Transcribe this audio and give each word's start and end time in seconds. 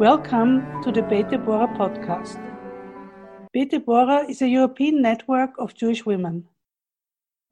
Welcome 0.00 0.80
to 0.82 0.90
the 0.90 1.02
Beit 1.02 1.28
Deborah 1.28 1.68
podcast. 1.76 2.40
Beit 3.52 3.70
Deborah 3.70 4.24
is 4.26 4.40
a 4.40 4.48
European 4.48 5.02
network 5.02 5.50
of 5.58 5.74
Jewish 5.74 6.06
women. 6.06 6.48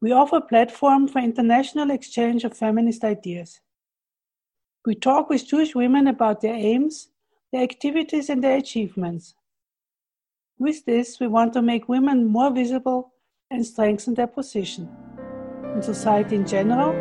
We 0.01 0.13
offer 0.13 0.37
a 0.37 0.41
platform 0.41 1.09
for 1.09 1.19
international 1.19 1.91
exchange 1.91 2.45
of 2.45 2.57
feminist 2.57 3.05
ideas. 3.05 3.61
We 4.87 4.95
talk 4.95 5.29
with 5.29 5.47
Jewish 5.47 5.75
women 5.75 6.07
about 6.07 6.41
their 6.41 6.55
aims, 6.55 7.09
their 7.53 7.63
activities, 7.63 8.31
and 8.31 8.43
their 8.43 8.57
achievements. 8.57 9.35
With 10.59 10.87
this, 10.87 11.21
we 11.21 11.27
want 11.27 11.53
to 11.53 11.61
make 11.61 11.87
women 11.87 12.25
more 12.25 12.51
visible 12.51 13.13
and 13.51 13.67
strengthen 13.67 14.15
their 14.15 14.27
position 14.27 14.89
in 15.75 15.83
society 15.83 16.37
in 16.37 16.47
general 16.47 16.93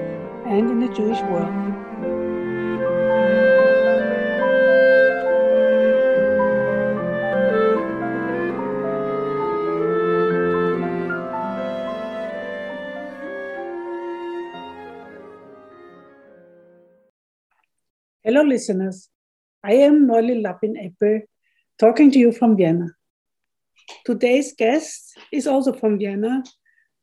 and 0.45 0.69
in 0.69 0.81
the 0.81 0.93
Jewish 0.93 1.21
world. 1.21 1.77
Hello, 18.27 18.41
listeners. 18.41 19.08
I 19.63 19.76
am 19.76 20.05
Nolly 20.05 20.41
Lapin 20.41 20.76
Eppe, 20.76 21.22
talking 21.80 22.12
to 22.12 22.20
you 22.20 22.34
from 22.34 22.58
Vienna. 22.58 22.88
Today's 24.06 24.53
guest 24.53 25.17
is 25.31 25.47
also 25.47 25.72
from 25.72 25.97
Vienna, 25.97 26.44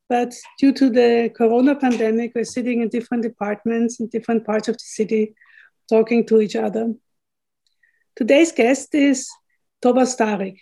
but 0.06 0.34
due 0.61 0.75
to 0.75 0.91
the 0.91 1.33
corona 1.34 1.77
pandemic, 1.77 2.33
we're 2.34 2.44
sitting 2.44 2.83
in 2.83 2.91
different 2.91 3.22
departments 3.22 4.00
in 4.00 4.08
different 4.08 4.44
parts 4.44 4.69
of 4.69 4.75
the 4.75 4.84
city, 4.84 5.34
talking 5.89 6.27
to 6.27 6.42
each 6.42 6.56
other. 6.56 6.92
Today's 8.16 8.53
guest 8.53 8.94
is 8.94 9.27
Tova 9.83 10.05
Starik. 10.05 10.59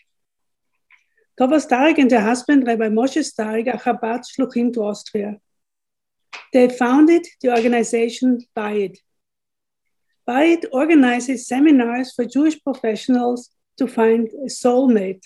Tova 1.41 1.59
Starik 1.59 1.99
and 1.99 2.13
her 2.13 2.21
husband, 2.21 2.69
Rabbi 2.69 2.89
Moshe 2.89 3.25
Starik, 3.29 3.67
are 3.67 3.81
Chabad 3.81 4.23
Shluchim 4.31 4.73
to 4.75 4.85
Austria. 4.85 5.39
They 6.53 6.69
founded 6.69 7.27
the 7.41 7.51
organization 7.51 8.39
Bayit, 8.57 8.99
Bayit 10.29 10.65
organizes 10.73 11.49
seminars 11.49 12.13
for 12.15 12.25
Jewish 12.25 12.63
professionals 12.63 13.51
to 13.79 13.89
find 13.89 14.29
a 14.29 14.49
soulmate. 14.49 15.25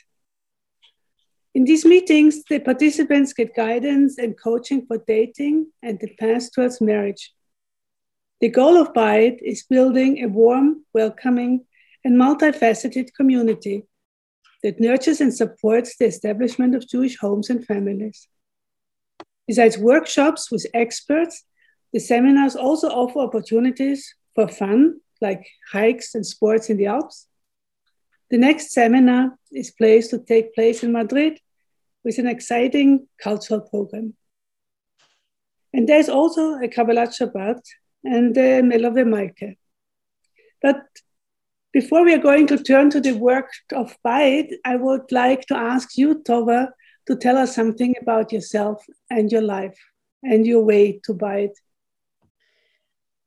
In 1.54 1.64
these 1.64 1.84
meetings, 1.84 2.42
the 2.48 2.60
participants 2.60 3.32
get 3.32 3.54
guidance 3.54 4.18
and 4.18 4.38
coaching 4.38 4.86
for 4.86 4.98
dating 5.06 5.72
and 5.82 5.98
the 6.00 6.14
path 6.18 6.52
towards 6.52 6.80
marriage. 6.80 7.32
The 8.40 8.50
goal 8.50 8.76
of 8.76 8.92
Bayit 8.92 9.38
is 9.42 9.64
building 9.64 10.22
a 10.22 10.28
warm, 10.28 10.84
welcoming, 10.92 11.64
and 12.04 12.16
multifaceted 12.20 13.14
community 13.14 13.84
that 14.62 14.80
nurtures 14.80 15.20
and 15.20 15.34
supports 15.34 15.96
the 15.96 16.06
establishment 16.06 16.74
of 16.74 16.88
Jewish 16.88 17.18
homes 17.18 17.50
and 17.50 17.64
families. 17.64 18.28
Besides 19.46 19.78
workshops 19.78 20.50
with 20.50 20.66
experts, 20.74 21.44
the 21.92 22.00
seminars 22.00 22.56
also 22.56 22.88
offer 22.88 23.20
opportunities 23.20 24.14
for 24.36 24.46
fun, 24.46 25.00
like 25.20 25.44
hikes 25.72 26.14
and 26.14 26.24
sports 26.24 26.70
in 26.70 26.76
the 26.76 26.86
Alps. 26.86 27.26
The 28.30 28.38
next 28.38 28.70
seminar 28.72 29.36
is 29.50 29.72
placed 29.72 30.10
to 30.10 30.18
take 30.18 30.54
place 30.54 30.84
in 30.84 30.92
Madrid 30.92 31.40
with 32.04 32.18
an 32.18 32.28
exciting 32.28 33.08
cultural 33.20 33.62
program. 33.62 34.14
And 35.72 35.88
there's 35.88 36.08
also 36.08 36.54
a 36.54 36.68
Kabbalat 36.68 37.12
Shabbat 37.18 37.60
and 38.04 38.36
um, 38.38 38.44
a 38.44 38.62
Melave 38.62 39.04
Malke. 39.04 39.56
But 40.62 40.82
before 41.72 42.04
we 42.04 42.14
are 42.14 42.26
going 42.30 42.46
to 42.46 42.62
turn 42.62 42.90
to 42.90 43.00
the 43.00 43.12
work 43.12 43.50
of 43.72 43.96
Bayit, 44.04 44.52
I 44.64 44.76
would 44.76 45.12
like 45.12 45.42
to 45.46 45.56
ask 45.56 45.96
you, 45.98 46.22
Tova, 46.22 46.68
to 47.06 47.16
tell 47.16 47.36
us 47.36 47.54
something 47.54 47.94
about 48.00 48.32
yourself 48.32 48.84
and 49.10 49.30
your 49.30 49.42
life 49.42 49.78
and 50.22 50.46
your 50.46 50.64
way 50.64 51.00
to 51.04 51.14
Bayit. 51.14 51.52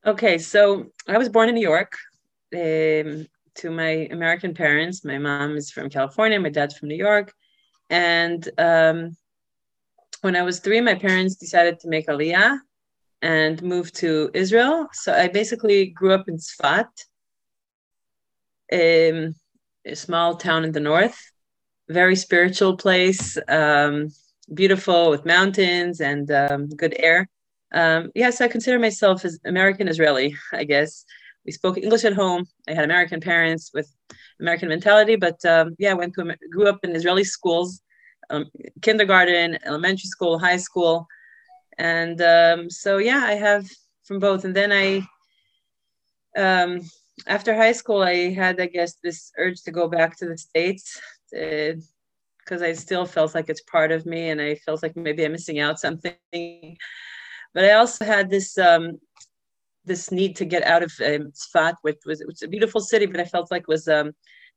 Okay, 0.10 0.40
so 0.40 0.88
I 1.08 1.20
was 1.20 1.30
born 1.30 1.50
in 1.50 1.56
New 1.56 1.62
York 1.62 1.94
um, 2.56 3.28
to 3.58 3.70
my 3.70 4.08
American 4.10 4.56
parents. 4.56 5.06
My 5.06 5.20
mom 5.20 5.56
is 5.56 5.70
from 5.70 5.88
California, 5.88 6.40
my 6.40 6.50
dad's 6.50 6.76
from 6.76 6.90
New 6.90 6.96
York. 6.96 7.32
And 7.92 8.50
um, 8.58 9.16
when 10.22 10.36
I 10.36 10.42
was 10.42 10.62
three, 10.62 10.82
my 10.82 10.96
parents 10.96 11.36
decided 11.36 11.80
to 11.82 11.90
make 11.90 12.08
Aliyah 12.08 12.58
and 13.22 13.62
move 13.62 13.94
to 14.02 14.32
Israel. 14.34 14.88
So 14.94 15.14
I 15.14 15.28
basically 15.28 15.86
grew 15.86 16.14
up 16.14 16.28
in 16.28 16.38
Sfat, 16.38 16.90
um, 18.74 19.36
a 19.86 19.96
small 19.96 20.38
town 20.38 20.64
in 20.64 20.72
the 20.72 20.80
north, 20.80 21.20
very 21.88 22.16
spiritual 22.16 22.78
place, 22.78 23.38
um, 23.48 24.08
beautiful 24.52 25.12
with 25.12 25.24
mountains 25.24 26.02
and 26.02 26.32
um, 26.32 26.68
good 26.70 26.96
air 26.98 27.30
um, 27.74 28.12
yes, 28.16 28.42
I 28.42 28.48
consider 28.48 28.80
myself 28.80 29.26
as 29.26 29.40
American 29.46 29.88
Israeli, 29.88 30.36
I 30.54 30.64
guess. 30.64 31.06
We 31.46 31.52
spoke 31.52 31.78
English 31.78 32.04
at 32.04 32.14
home. 32.14 32.46
I 32.68 32.74
had 32.74 32.84
American 32.84 33.20
parents 33.20 33.72
with 33.74 33.90
American 34.40 34.70
mentality, 34.70 35.16
but 35.16 35.44
um, 35.46 35.76
yeah, 35.80 35.92
I 35.92 35.96
went 35.96 36.14
to 36.16 36.36
grew 36.52 36.68
up 36.68 36.80
in 36.84 36.96
Israeli 36.96 37.24
schools, 37.24 37.82
um, 38.30 38.46
kindergarten, 38.82 39.58
elementary 39.66 40.08
school, 40.08 40.38
high 40.38 40.58
school, 40.58 41.08
and 41.78 42.22
um, 42.22 42.70
so 42.70 42.98
yeah, 42.98 43.24
I 43.26 43.34
have 43.34 43.68
from 44.04 44.20
both. 44.20 44.44
And 44.46 44.56
then 44.56 44.72
I, 44.72 45.08
um, 46.38 46.82
after 47.28 47.56
high 47.56 47.72
school, 47.72 48.02
I 48.02 48.32
had 48.32 48.60
I 48.60 48.68
guess 48.68 48.96
this 49.04 49.32
urge 49.38 49.62
to 49.64 49.72
go 49.72 49.88
back 49.88 50.18
to 50.18 50.26
the 50.28 50.38
states. 50.38 51.00
because 51.32 52.64
I 52.64 52.74
still 52.74 53.06
felt 53.06 53.36
like 53.36 53.50
it's 53.50 53.62
part 53.62 53.92
of 53.92 54.06
me, 54.06 54.30
and 54.30 54.42
I 54.42 54.56
felt 54.56 54.84
like 54.84 54.96
maybe 54.96 55.24
I'm 55.24 55.32
missing 55.32 55.60
out 55.60 55.80
something 55.80 56.78
but 57.54 57.66
I 57.66 57.72
also 57.72 58.06
had 58.06 58.30
this 58.30 58.58
um, 58.58 59.00
this 59.86 60.12
need 60.12 60.36
to 60.38 60.46
get 60.46 60.64
out 60.64 60.84
of 60.84 60.92
um, 61.06 61.32
Sfat, 61.34 61.76
which 61.82 62.00
was, 62.06 62.24
was 62.26 62.44
a 62.44 62.48
beautiful 62.48 62.82
city, 62.82 63.06
but 63.06 63.20
I 63.20 63.26
felt 63.26 63.52
like 63.52 63.68
was 63.68 63.88
um, 63.88 64.12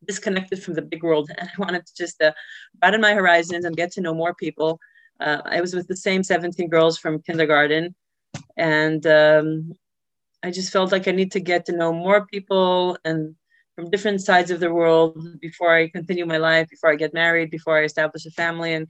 disconnected 0.06 0.62
from 0.62 0.74
the 0.74 0.82
big 0.82 1.02
world, 1.02 1.30
and 1.38 1.48
I 1.48 1.60
wanted 1.60 1.86
to 1.86 1.92
just 1.96 2.20
uh, 2.22 2.32
broaden 2.78 3.00
my 3.00 3.14
horizons 3.14 3.64
and 3.64 3.76
get 3.76 3.92
to 3.92 4.00
know 4.00 4.14
more 4.14 4.34
people. 4.34 4.78
Uh, 5.20 5.42
I 5.44 5.60
was 5.60 5.74
with 5.74 5.88
the 5.88 5.96
same 5.96 6.22
17 6.22 6.68
girls 6.68 6.98
from 6.98 7.22
kindergarten, 7.22 7.94
and 8.56 9.06
um, 9.06 9.72
I 10.42 10.50
just 10.50 10.72
felt 10.72 10.92
like 10.92 11.08
I 11.08 11.12
need 11.12 11.32
to 11.32 11.40
get 11.40 11.64
to 11.66 11.76
know 11.76 11.92
more 11.92 12.26
people 12.26 12.98
and 13.04 13.34
from 13.74 13.90
different 13.90 14.20
sides 14.20 14.50
of 14.50 14.60
the 14.60 14.72
world 14.72 15.40
before 15.40 15.74
I 15.74 15.88
continue 15.88 16.26
my 16.26 16.36
life, 16.36 16.68
before 16.68 16.90
I 16.90 16.96
get 16.96 17.14
married, 17.14 17.50
before 17.50 17.78
I 17.78 17.84
establish 17.84 18.26
a 18.26 18.30
family. 18.30 18.74
And 18.74 18.86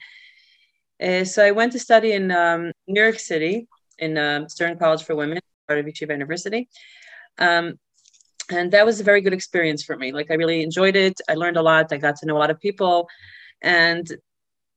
uh, 1.00 1.24
so 1.24 1.44
I 1.44 1.52
went 1.52 1.72
to 1.72 1.78
study 1.78 2.12
in 2.12 2.32
um, 2.32 2.72
New 2.88 3.00
York 3.00 3.20
City 3.20 3.68
in 3.98 4.19
um, 4.19 4.48
Stern 4.48 4.78
College 4.78 5.03
for 5.04 5.14
Women, 5.14 5.38
part 5.69 5.78
of 5.78 5.86
Yeshiva 5.86 6.10
University. 6.10 6.69
Um, 7.38 7.78
and 8.50 8.70
that 8.72 8.84
was 8.84 9.00
a 9.00 9.04
very 9.04 9.20
good 9.20 9.32
experience 9.32 9.82
for 9.82 9.97
me. 9.97 10.12
Like 10.12 10.30
I 10.30 10.34
really 10.34 10.62
enjoyed 10.62 10.97
it. 10.97 11.20
I 11.28 11.34
learned 11.34 11.56
a 11.56 11.62
lot. 11.62 11.92
I 11.92 11.97
got 11.97 12.16
to 12.16 12.26
know 12.26 12.36
a 12.36 12.41
lot 12.41 12.50
of 12.50 12.60
people, 12.60 13.08
and 13.62 14.06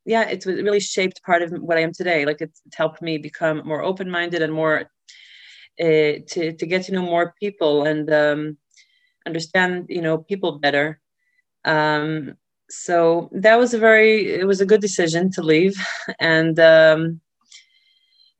yeah, 0.06 0.30
it 0.30 0.46
really 0.46 0.80
shaped 0.80 1.24
part 1.24 1.42
of 1.42 1.52
what 1.52 1.78
I 1.78 1.82
am 1.82 1.92
today. 1.92 2.26
Like 2.26 2.42
it's, 2.42 2.62
it's 2.66 2.78
helped 2.78 3.02
me 3.02 3.18
become 3.18 3.64
more 3.66 3.84
open-minded 3.84 4.42
and 4.42 4.54
more 4.54 4.82
uh, 5.80 6.22
to 6.30 6.54
to 6.58 6.66
get 6.66 6.84
to 6.84 6.94
know 6.94 7.02
more 7.02 7.34
people 7.40 7.84
and 7.84 8.12
um, 8.14 8.58
understand 9.26 9.88
you 9.90 10.02
know 10.02 10.20
people 10.20 10.60
better. 10.60 11.02
Um, 11.66 12.36
so 12.70 13.30
that 13.32 13.58
was 13.58 13.74
a 13.74 13.80
very 13.80 14.34
it 14.34 14.48
was 14.48 14.62
a 14.62 14.66
good 14.66 14.82
decision 14.82 15.32
to 15.32 15.42
leave, 15.42 15.76
and 16.20 16.60
um, 16.60 17.22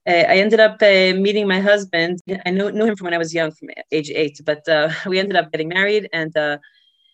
I 0.08 0.38
ended 0.38 0.60
up 0.60 0.82
uh, 0.82 1.18
meeting 1.20 1.48
my 1.48 1.60
husband. 1.60 2.20
I 2.46 2.52
knew, 2.52 2.72
knew 2.72 2.86
him 2.86 2.96
from 2.96 3.06
when 3.06 3.14
I 3.16 3.18
was 3.18 3.34
young, 3.34 3.52
from 3.52 3.70
age 3.92 4.12
eight, 4.12 4.40
but 4.46 4.68
uh, 4.70 4.90
we 5.08 5.18
ended 5.18 5.36
up 5.36 5.52
getting 5.52 5.70
married 5.70 6.10
and 6.14 6.36
uh, 6.38 6.58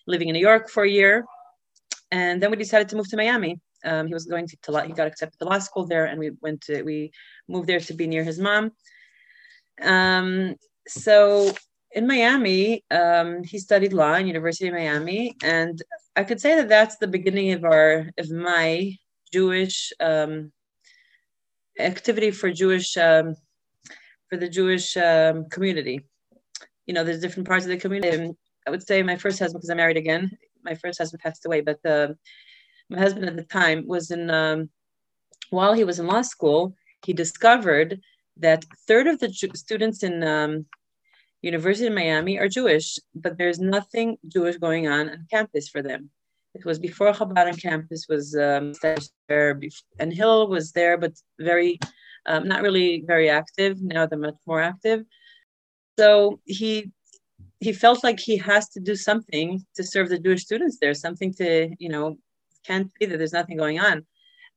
living 0.08 0.28
in 0.28 0.34
New 0.34 0.42
York 0.42 0.70
for 0.70 0.84
a 0.84 0.90
year. 0.90 1.26
And 2.12 2.44
then 2.44 2.52
we 2.52 2.58
decided 2.58 2.90
to 2.90 2.98
move 2.98 3.10
to 3.10 3.18
Miami. 3.18 3.60
Um, 3.86 4.08
he 4.08 4.14
was 4.14 4.26
going 4.26 4.48
to, 4.48 4.58
to, 4.64 4.82
he 4.82 4.94
got 4.94 5.08
accepted 5.08 5.40
to 5.40 5.46
law 5.46 5.60
school 5.60 5.88
there, 5.88 6.06
and 6.06 6.20
we 6.20 6.32
went 6.42 6.62
to, 6.62 6.84
we 6.84 7.12
moved 7.48 7.68
there 7.68 7.80
to 7.80 7.94
be 7.94 8.08
near 8.08 8.24
his 8.24 8.38
mom. 8.38 8.72
Um, 9.82 10.56
so 10.88 11.52
in 11.94 12.06
Miami, 12.06 12.84
um, 12.92 13.44
he 13.44 13.58
studied 13.58 13.94
law 13.94 14.16
in 14.16 14.28
University 14.28 14.68
of 14.68 14.76
Miami, 14.76 15.36
and 15.42 15.82
I 16.16 16.24
could 16.26 16.42
say 16.42 16.56
that 16.58 16.70
that's 16.70 16.98
the 16.98 17.08
beginning 17.08 17.54
of 17.54 17.64
our, 17.64 18.10
of 18.18 18.30
my 18.30 18.96
Jewish 19.32 19.94
um, 20.00 20.52
activity 21.81 22.31
for 22.31 22.51
Jewish 22.51 22.98
um, 22.98 23.36
for 24.30 24.38
the 24.38 24.50
Jewish 24.50 24.95
um, 24.98 25.50
community. 25.50 26.01
You 26.86 26.94
know, 26.94 27.04
there's 27.04 27.19
different 27.19 27.48
parts 27.48 27.66
of 27.66 27.69
the 27.69 27.78
community. 27.78 28.16
And 28.16 28.36
I 28.66 28.72
would 28.72 28.86
say 28.86 29.04
my 29.04 29.18
first 29.18 29.39
husband, 29.39 29.62
because 29.62 29.69
I'm 29.69 29.78
married 29.78 29.98
again, 29.98 30.31
my 30.63 30.75
first 30.75 31.00
husband 31.00 31.22
passed 31.22 31.45
away, 31.45 31.62
but 31.62 31.80
uh, 31.86 32.10
my 32.89 33.00
husband 33.00 33.25
at 33.25 33.36
the 33.36 33.44
time 33.44 33.88
was 33.88 34.12
in 34.12 34.30
um, 34.30 34.69
while 35.50 35.74
he 35.74 35.83
was 35.83 36.00
in 36.00 36.07
law 36.07 36.22
school, 36.22 36.75
he 37.06 37.13
discovered 37.13 38.00
that 38.38 38.66
third 38.88 39.07
of 39.07 39.19
the 39.19 39.30
students 39.54 40.04
in 40.04 40.24
um, 40.24 40.66
University 41.42 41.88
of 41.88 41.94
Miami 41.94 42.39
are 42.39 42.48
Jewish, 42.48 43.00
but 43.16 43.38
there's 43.38 43.60
nothing 43.60 44.18
Jewish 44.27 44.57
going 44.57 44.88
on 44.88 45.10
on 45.10 45.27
campus 45.30 45.68
for 45.68 45.81
them. 45.81 46.10
It 46.53 46.65
was 46.65 46.80
before 46.80 47.13
Chabad 47.13 47.48
on 47.48 47.56
campus 47.56 48.06
was 48.09 48.36
um, 48.36 48.74
there, 49.27 49.59
and 50.00 50.13
Hillel 50.13 50.50
was 50.50 50.71
there, 50.74 50.98
but 50.98 51.13
very, 51.39 51.80
um, 52.25 52.48
not 52.48 52.62
really 52.62 53.03
very 53.07 53.30
active. 53.30 53.81
Now 53.81 54.06
they're 54.06 54.19
much 54.19 54.36
more 54.45 54.62
active. 54.62 55.03
So 55.98 56.39
he 56.45 56.92
he 57.59 57.74
felt 57.74 58.03
like 58.03 58.19
he 58.19 58.38
has 58.38 58.69
to 58.69 58.80
do 58.80 58.95
something 58.95 59.63
to 59.75 59.83
serve 59.83 60.09
the 60.09 60.19
Jewish 60.19 60.44
students 60.44 60.77
there, 60.81 60.94
something 60.94 61.33
to 61.36 61.69
you 61.80 61.89
know 61.89 62.18
can't 62.65 62.92
be 63.00 63.06
that 63.06 63.18
there's 63.18 63.33
nothing 63.33 63.57
going 63.57 63.80
on. 63.80 64.06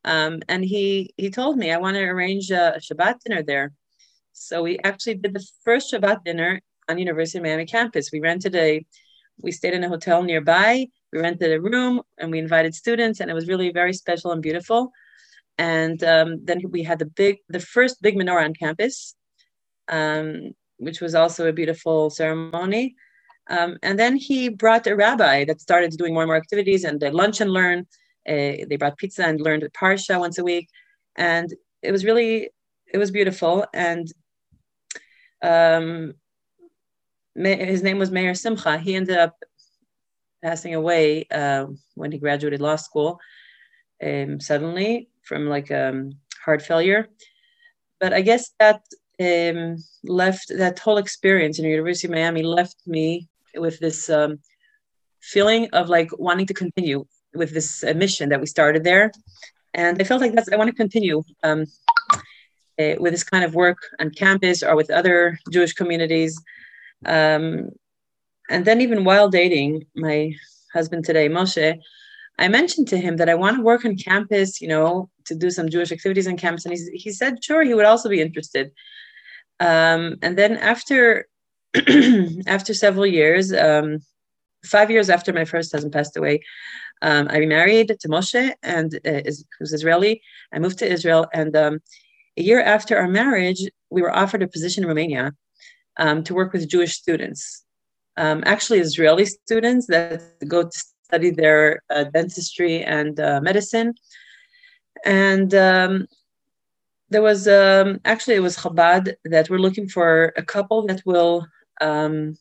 Um, 0.05 0.43
and 0.49 0.65
he 0.65 1.15
he 1.17 1.31
told 1.31 1.57
me 1.57 1.71
I 1.71 1.79
want 1.79 1.97
to 1.97 2.03
arrange 2.03 2.51
a, 2.51 2.79
Shabbat 2.79 3.21
dinner 3.21 3.43
there. 3.43 3.73
So 4.33 4.63
we 4.63 4.79
actually 4.85 5.15
did 5.15 5.33
the 5.35 5.47
first 5.65 5.93
Shabbat 5.93 6.25
dinner 6.25 6.61
on 6.89 6.99
University 6.99 7.39
of 7.39 7.45
Miami 7.45 7.67
campus. 7.67 8.11
We 8.13 8.21
rented 8.21 8.55
a, 8.55 8.85
we 9.41 9.53
stayed 9.53 9.75
in 9.75 9.85
a 9.85 9.89
hotel 9.89 10.23
nearby. 10.23 10.87
We 11.15 11.21
rented 11.21 11.53
a 11.53 11.61
room 11.61 12.03
and 12.19 12.33
we 12.33 12.41
invited 12.41 12.75
students, 12.75 13.21
and 13.21 13.31
it 13.31 13.35
was 13.35 13.47
really 13.47 13.71
very 13.71 13.93
special 13.93 14.33
and 14.33 14.43
beautiful. 14.43 14.91
And 15.59 16.03
um, 16.03 16.45
then 16.45 16.61
we 16.71 16.83
had 16.83 16.99
the 16.99 17.07
big, 17.07 17.39
the 17.49 17.61
first 17.61 18.03
big 18.03 18.17
menorah 18.17 18.45
on 18.45 18.55
campus, 18.55 19.15
um, 19.87 20.51
which 20.79 21.01
was 21.01 21.15
also 21.15 21.47
a 21.47 21.53
beautiful 21.53 22.11
ceremony. 22.11 22.97
Um, 23.49 23.79
and 23.85 23.97
then 23.97 24.17
he 24.17 24.49
brought 24.49 24.89
a 24.89 24.97
rabbi 24.97 25.45
that 25.45 25.61
started 25.61 25.93
doing 25.93 26.15
more 26.15 26.25
and 26.25 26.31
more 26.31 26.37
activities 26.37 26.83
and 26.83 26.99
the 26.99 27.13
lunch 27.13 27.41
and 27.41 27.53
learn. 27.53 27.87
Uh, 28.29 28.67
they 28.69 28.77
brought 28.77 28.99
pizza 28.99 29.25
and 29.25 29.41
learned 29.41 29.69
parsha 29.81 30.19
once 30.19 30.39
a 30.39 30.45
week, 30.45 30.69
and 31.15 31.55
it 31.83 31.93
was 31.93 32.05
really, 32.05 32.51
it 32.93 32.99
was 32.99 33.13
beautiful. 33.13 33.65
And 33.73 34.13
um, 35.43 36.15
his 37.37 37.85
name 37.85 37.99
was 37.99 38.11
Meir 38.11 38.35
Simcha. 38.35 38.79
He 38.79 38.97
ended 38.97 39.19
up 39.19 39.37
passing 40.45 40.75
away 40.75 41.27
uh, 41.41 41.65
when 41.95 42.13
he 42.13 42.19
graduated 42.19 42.61
law 42.61 42.77
school 42.77 43.19
um, 44.09 44.41
suddenly 44.41 45.09
from 45.23 45.49
like 45.49 45.71
um, 45.71 45.99
heart 46.45 46.63
failure. 46.63 47.09
But 48.01 48.13
I 48.13 48.21
guess 48.21 48.51
that 48.59 48.81
um, 49.21 49.77
left 50.05 50.47
that 50.65 50.79
whole 50.79 50.99
experience 50.99 51.59
in 51.59 51.65
University 51.65 52.07
of 52.09 52.13
Miami 52.13 52.43
left 52.43 52.77
me 52.87 53.29
with 53.55 53.79
this 53.79 54.11
um, 54.11 54.39
feeling 55.21 55.63
of 55.73 55.89
like 55.89 56.11
wanting 56.19 56.47
to 56.47 56.55
continue 56.55 57.07
with 57.35 57.51
this 57.53 57.83
uh, 57.83 57.95
mission 57.95 58.29
that 58.29 58.41
we 58.41 58.47
started 58.47 58.85
there. 58.85 59.11
And 59.73 60.01
I 60.01 60.05
felt 60.05 60.21
like 60.21 60.35
that's 60.35 60.53
I 60.53 60.57
want 60.57 60.71
to 60.71 60.77
continue 60.77 61.23
um, 61.43 61.65
uh, 62.81 62.95
with 62.99 63.13
this 63.13 63.25
kind 63.25 63.45
of 63.45 63.55
work 63.55 63.79
on 64.01 64.11
campus 64.11 64.63
or 64.63 64.77
with 64.77 64.91
other 64.91 65.39
Jewish 65.51 65.73
communities. 65.73 66.41
Um, 67.07 67.71
and 68.51 68.65
then 68.65 68.81
even 68.81 69.05
while 69.05 69.29
dating 69.29 69.87
my 69.95 70.35
husband 70.73 71.05
today, 71.05 71.29
Moshe, 71.29 71.79
I 72.39 72.49
mentioned 72.49 72.89
to 72.89 72.99
him 72.99 73.17
that 73.19 73.29
I 73.29 73.35
want 73.35 73.57
to 73.57 73.63
work 73.63 73.85
on 73.85 73.97
campus, 73.97 74.61
you 74.61 74.69
know, 74.69 75.09
to 75.27 75.35
do 75.35 75.51
some 75.51 75.69
Jewish 75.69 75.93
activities 75.93 76.27
on 76.27 76.37
campus. 76.37 76.67
And 76.67 76.77
he, 76.77 76.99
he 76.99 77.13
said, 77.13 77.43
sure, 77.43 77.63
he 77.63 77.75
would 77.75 77.85
also 77.85 78.09
be 78.09 78.21
interested. 78.21 78.73
Um, 79.61 80.17
and 80.21 80.37
then 80.37 80.57
after 80.57 81.27
after 82.47 82.75
several 82.75 83.07
years, 83.07 83.53
um, 83.53 83.99
five 84.65 84.91
years 84.91 85.11
after 85.11 85.33
my 85.33 85.45
first 85.45 85.73
husband 85.73 85.93
passed 85.93 86.17
away, 86.17 86.41
um, 87.03 87.29
I 87.31 87.39
remarried 87.39 87.89
to 88.01 88.09
Moshe, 88.09 88.53
and 88.63 88.95
uh, 89.05 89.21
who's 89.59 89.73
Israeli. 89.73 90.23
I 90.53 90.59
moved 90.59 90.79
to 90.79 90.91
Israel, 90.91 91.27
and 91.33 91.55
um, 91.57 91.81
a 92.37 92.43
year 92.43 92.61
after 92.61 92.97
our 92.97 93.09
marriage, 93.09 93.63
we 93.91 94.03
were 94.03 94.15
offered 94.15 94.43
a 94.43 94.49
position 94.49 94.85
in 94.85 94.89
Romania 94.89 95.33
um, 95.97 96.25
to 96.25 96.35
work 96.35 96.53
with 96.53 96.69
Jewish 96.69 96.95
students, 96.95 97.64
um, 98.17 98.43
actually 98.47 98.81
Israeli 98.81 99.27
students 99.27 99.87
that 99.87 100.23
go 100.47 100.65
to 100.65 100.85
study 101.05 101.31
their 101.31 101.83
uh, 101.91 102.05
dentistry 102.05 102.83
and 102.83 103.19
uh, 103.21 103.41
medicine. 103.41 103.95
And 105.05 105.55
um, 105.55 106.07
there 107.11 107.23
was 107.23 107.47
um, 107.47 108.01
actually 108.05 108.37
it 108.37 108.43
was 108.49 108.57
Chabad 108.57 109.15
that 109.25 109.51
we're 109.51 109.59
looking 109.59 109.89
for 109.89 110.33
a 110.37 110.43
couple 110.43 110.87
that 110.87 111.03
will 111.05 111.47
um, 111.81 112.37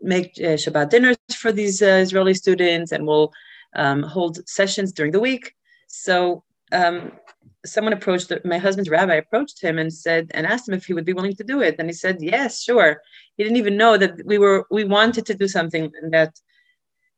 make 0.00 0.32
uh, 0.38 0.56
Shabbat 0.62 0.90
dinners 0.90 1.16
for 1.36 1.52
these 1.52 1.80
uh, 1.80 2.00
Israeli 2.04 2.34
students 2.34 2.92
and 2.92 3.06
will 3.06 3.32
um, 3.76 4.02
hold 4.02 4.46
sessions 4.48 4.92
during 4.92 5.12
the 5.12 5.20
week. 5.20 5.54
So 5.86 6.42
um, 6.72 7.12
someone 7.64 7.92
approached 7.92 8.32
my 8.44 8.58
husband's 8.58 8.90
rabbi 8.90 9.14
approached 9.14 9.62
him 9.62 9.78
and 9.78 9.92
said 9.92 10.30
and 10.34 10.46
asked 10.46 10.68
him 10.68 10.74
if 10.74 10.84
he 10.86 10.94
would 10.94 11.04
be 11.04 11.12
willing 11.12 11.36
to 11.36 11.44
do 11.44 11.62
it. 11.62 11.76
And 11.78 11.88
he 11.88 11.92
said 11.92 12.18
yes 12.20 12.62
sure. 12.62 13.00
He 13.36 13.44
didn't 13.44 13.58
even 13.58 13.76
know 13.76 13.96
that 13.96 14.24
we 14.24 14.38
were 14.38 14.66
we 14.70 14.84
wanted 14.84 15.26
to 15.26 15.34
do 15.34 15.48
something 15.48 15.90
that 16.10 16.34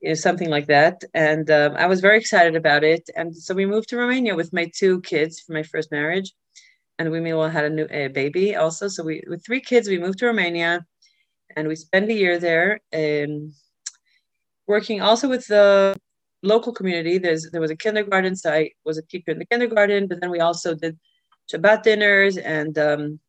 you 0.00 0.10
know 0.10 0.14
something 0.14 0.50
like 0.50 0.66
that. 0.66 1.02
And 1.14 1.50
um, 1.50 1.74
i 1.76 1.86
was 1.86 2.00
very 2.00 2.18
excited 2.18 2.56
about 2.56 2.84
it. 2.84 3.08
And 3.16 3.34
so 3.34 3.54
we 3.54 3.66
moved 3.66 3.88
to 3.90 3.96
romania 3.96 4.34
with 4.34 4.52
my 4.52 4.70
two 4.74 5.00
kids 5.00 5.40
from 5.40 5.54
my 5.54 5.62
first 5.62 5.90
marriage. 5.90 6.32
And 6.98 7.10
we 7.10 7.20
meanwhile 7.20 7.50
had 7.50 7.64
a 7.64 7.70
new 7.70 7.86
a 7.90 8.08
baby 8.08 8.56
also. 8.56 8.88
So 8.88 9.02
we 9.02 9.24
with 9.26 9.44
three 9.44 9.60
kids 9.60 9.88
we 9.88 9.98
moved 9.98 10.18
to 10.18 10.26
romania 10.26 10.84
and 11.56 11.68
we 11.68 11.76
spent 11.76 12.10
a 12.10 12.14
year 12.14 12.38
there 12.38 12.80
um, 12.92 13.52
working 14.66 15.00
also 15.00 15.28
with 15.28 15.46
the 15.46 15.96
local 16.44 16.72
community. 16.72 17.18
There's 17.18 17.50
there 17.50 17.60
was 17.60 17.70
a 17.70 17.76
kindergarten, 17.76 18.36
so 18.36 18.52
I 18.52 18.70
was 18.84 18.98
a 18.98 19.02
teacher 19.02 19.30
in 19.30 19.38
the 19.38 19.46
kindergarten. 19.46 20.06
But 20.06 20.20
then 20.20 20.30
we 20.30 20.40
also 20.40 20.74
did 20.74 20.98
Shabbat 21.52 21.82
dinners 21.82 22.36
and 22.36 22.76
um, 22.78 23.20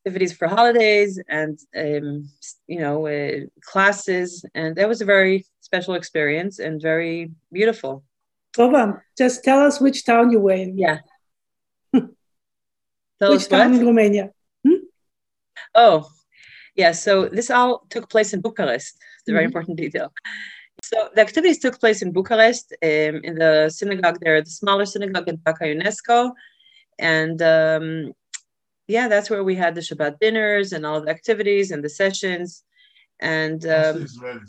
activities 0.00 0.32
for 0.36 0.48
holidays 0.48 1.20
and 1.28 1.58
um, 1.76 2.28
you 2.66 2.80
know 2.80 3.06
uh, 3.06 3.40
classes, 3.62 4.44
and 4.54 4.76
that 4.76 4.88
was 4.88 5.00
a 5.00 5.04
very 5.04 5.46
special 5.60 5.94
experience 5.94 6.58
and 6.58 6.82
very 6.82 7.30
beautiful. 7.52 8.04
Tova, 8.56 9.00
just 9.16 9.44
tell 9.44 9.60
us 9.60 9.80
which 9.80 10.04
town 10.04 10.30
you 10.30 10.40
were 10.40 10.52
in. 10.52 10.78
Yeah. 10.78 10.98
tell 11.94 13.30
which 13.32 13.48
town 13.48 13.72
what? 13.72 13.80
in 13.80 13.86
Romania? 13.86 14.30
Hmm? 14.66 14.82
Oh, 15.74 16.08
yeah. 16.74 16.92
So 16.92 17.28
this 17.28 17.50
all 17.50 17.86
took 17.90 18.08
place 18.08 18.32
in 18.32 18.40
Bucharest. 18.40 18.96
It's 19.20 19.28
a 19.28 19.32
very 19.32 19.44
mm-hmm. 19.44 19.48
important 19.48 19.76
detail. 19.76 20.12
So 20.90 21.10
the 21.14 21.20
activities 21.20 21.58
took 21.58 21.78
place 21.78 22.00
in 22.00 22.12
Bucharest, 22.12 22.72
um, 22.82 23.16
in 23.28 23.34
the 23.34 23.68
synagogue 23.68 24.18
there, 24.22 24.40
the 24.40 24.58
smaller 24.62 24.86
synagogue 24.86 25.28
in 25.28 25.36
Paca 25.36 25.64
UNESCO. 25.64 26.32
And 26.98 27.42
um, 27.42 28.14
yeah, 28.86 29.06
that's 29.06 29.28
where 29.28 29.44
we 29.44 29.54
had 29.54 29.74
the 29.74 29.82
Shabbat 29.82 30.18
dinners 30.18 30.72
and 30.72 30.86
all 30.86 31.02
the 31.02 31.10
activities 31.10 31.72
and 31.72 31.84
the 31.84 31.90
sessions. 31.90 32.64
And 33.20 33.66
um, 33.66 34.06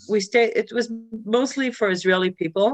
we 0.08 0.22
stayed, 0.22 0.54
it 0.56 0.72
was 0.72 0.90
mostly 1.26 1.72
for 1.72 1.90
Israeli 1.90 2.32
people 2.32 2.70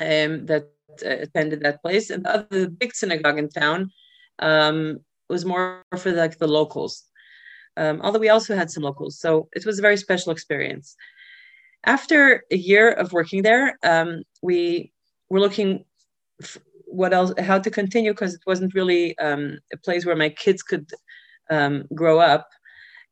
um, 0.00 0.46
that 0.46 0.64
uh, 1.04 1.18
attended 1.26 1.60
that 1.60 1.80
place. 1.82 2.10
And 2.10 2.24
the 2.24 2.34
other 2.34 2.68
big 2.68 2.96
synagogue 2.96 3.38
in 3.38 3.48
town 3.48 3.92
um, 4.40 4.98
was 5.28 5.44
more 5.44 5.84
for 5.96 6.10
like 6.10 6.38
the 6.38 6.48
locals. 6.48 7.04
Um, 7.76 8.00
although 8.02 8.24
we 8.26 8.30
also 8.30 8.56
had 8.56 8.72
some 8.72 8.82
locals. 8.82 9.20
So 9.20 9.48
it 9.54 9.64
was 9.64 9.78
a 9.78 9.82
very 9.82 9.98
special 9.98 10.32
experience 10.32 10.96
after 11.84 12.44
a 12.50 12.56
year 12.56 12.90
of 12.90 13.12
working 13.12 13.42
there, 13.42 13.78
um, 13.82 14.22
we 14.42 14.92
were 15.30 15.40
looking 15.40 15.84
what 16.86 17.12
else, 17.12 17.32
how 17.40 17.58
to 17.58 17.70
continue 17.70 18.12
because 18.12 18.34
it 18.34 18.40
wasn't 18.46 18.74
really 18.74 19.18
um, 19.18 19.58
a 19.72 19.76
place 19.76 20.06
where 20.06 20.16
my 20.16 20.28
kids 20.28 20.62
could 20.62 20.88
um, 21.50 21.84
grow 21.94 22.18
up. 22.18 22.48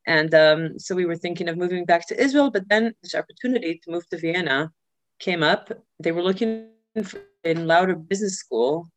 And 0.07 0.35
um, 0.35 0.79
so 0.79 0.95
we 0.95 1.07
were 1.07 1.17
thinking 1.17 1.49
of 1.49 1.57
moving 1.57 1.85
back 1.85 2.07
to 2.09 2.21
Israel, 2.21 2.51
but 2.51 2.69
then 2.69 2.95
this 3.03 3.15
opportunity 3.15 3.81
to 3.83 3.91
move 3.91 4.09
to 4.11 4.19
Vienna 4.19 4.71
came 5.19 5.43
up. 5.43 5.73
They 5.99 6.13
were 6.13 6.23
looking 6.23 6.69
for, 7.03 7.21
in 7.43 7.67
Lauder 7.67 7.97
Business 7.97 8.39
School. 8.39 8.89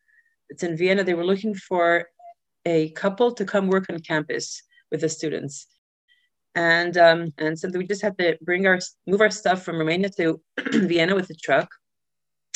It's 0.50 0.64
in 0.64 0.78
Vienna. 0.78 1.04
They 1.04 1.14
were 1.14 1.26
looking 1.26 1.56
for 1.56 2.08
a 2.66 2.90
couple 2.92 3.32
to 3.34 3.46
come 3.46 3.68
work 3.68 3.86
on 3.90 4.00
campus 4.00 4.62
with 4.92 5.02
the 5.02 5.10
students 5.10 5.68
and 6.58 6.98
um, 6.98 7.34
and 7.38 7.58
so 7.58 7.70
we 7.70 7.86
just 7.86 8.02
had 8.02 8.18
to 8.18 8.36
bring 8.42 8.66
our 8.66 8.80
move 9.06 9.22
our 9.22 9.30
stuff 9.30 9.62
from 9.62 9.78
Romania 9.78 10.10
to 10.18 10.42
Vienna 10.90 11.14
with 11.14 11.28
the 11.28 11.36
truck. 11.36 11.70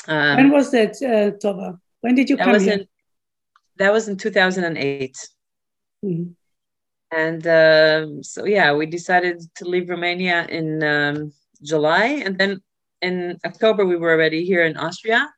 Um, 0.08 0.38
when 0.38 0.52
was 0.52 0.72
that, 0.72 0.94
uh, 1.04 1.38
Tova? 1.38 1.78
When 2.02 2.16
did 2.16 2.28
you 2.28 2.36
that 2.38 2.46
come 2.46 2.54
was 2.54 2.64
here? 2.64 2.74
In, 2.74 2.88
that 3.78 3.94
was 3.94 4.08
in 4.08 4.18
2008. 4.18 5.16
Mm-hmm. 6.04 6.32
And 7.12 7.46
um, 7.46 8.24
so 8.24 8.46
yeah, 8.46 8.74
we 8.74 8.88
decided 8.88 9.44
to 9.58 9.66
leave 9.66 9.90
Romania 9.90 10.48
in 10.50 10.84
um, 10.84 11.32
July, 11.62 12.06
and 12.26 12.40
then 12.40 12.60
in 13.04 13.38
October 13.46 13.86
we 13.86 13.98
were 13.98 14.14
already 14.14 14.44
here 14.46 14.64
in 14.66 14.78
Austria. 14.78 15.30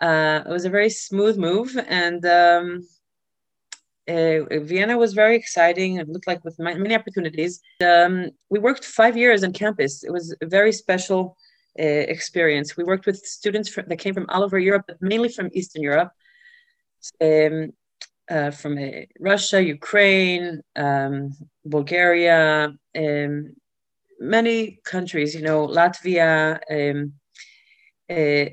Uh, 0.00 0.40
it 0.46 0.50
was 0.50 0.64
a 0.64 0.70
very 0.70 0.88
smooth 0.88 1.36
move, 1.36 1.76
and 1.86 2.24
um, 2.24 2.88
uh, 4.08 4.60
Vienna 4.60 4.98
was 4.98 5.14
very 5.14 5.36
exciting. 5.36 5.96
It 5.96 6.08
looked 6.08 6.26
like 6.26 6.44
with 6.44 6.58
many 6.58 6.94
opportunities. 6.94 7.60
Um, 7.82 8.30
we 8.50 8.58
worked 8.58 8.84
five 8.84 9.16
years 9.16 9.42
on 9.44 9.52
campus. 9.52 10.04
It 10.04 10.12
was 10.12 10.34
a 10.40 10.46
very 10.46 10.72
special 10.72 11.36
uh, 11.78 11.82
experience. 11.82 12.76
We 12.76 12.84
worked 12.84 13.06
with 13.06 13.24
students 13.24 13.68
from, 13.68 13.86
that 13.88 13.96
came 13.96 14.14
from 14.14 14.26
all 14.28 14.42
over 14.42 14.58
Europe, 14.58 14.84
but 14.86 15.00
mainly 15.00 15.30
from 15.30 15.50
Eastern 15.52 15.82
Europe, 15.82 16.12
um, 17.20 17.72
uh, 18.30 18.50
from 18.50 18.78
uh, 18.78 19.06
Russia, 19.18 19.62
Ukraine, 19.62 20.62
um, 20.76 21.32
Bulgaria, 21.64 22.74
um, 22.96 23.54
many 24.20 24.80
countries, 24.84 25.34
you 25.34 25.42
know, 25.42 25.66
Latvia, 25.66 26.60
um, 26.70 27.12
uh, 28.10 28.50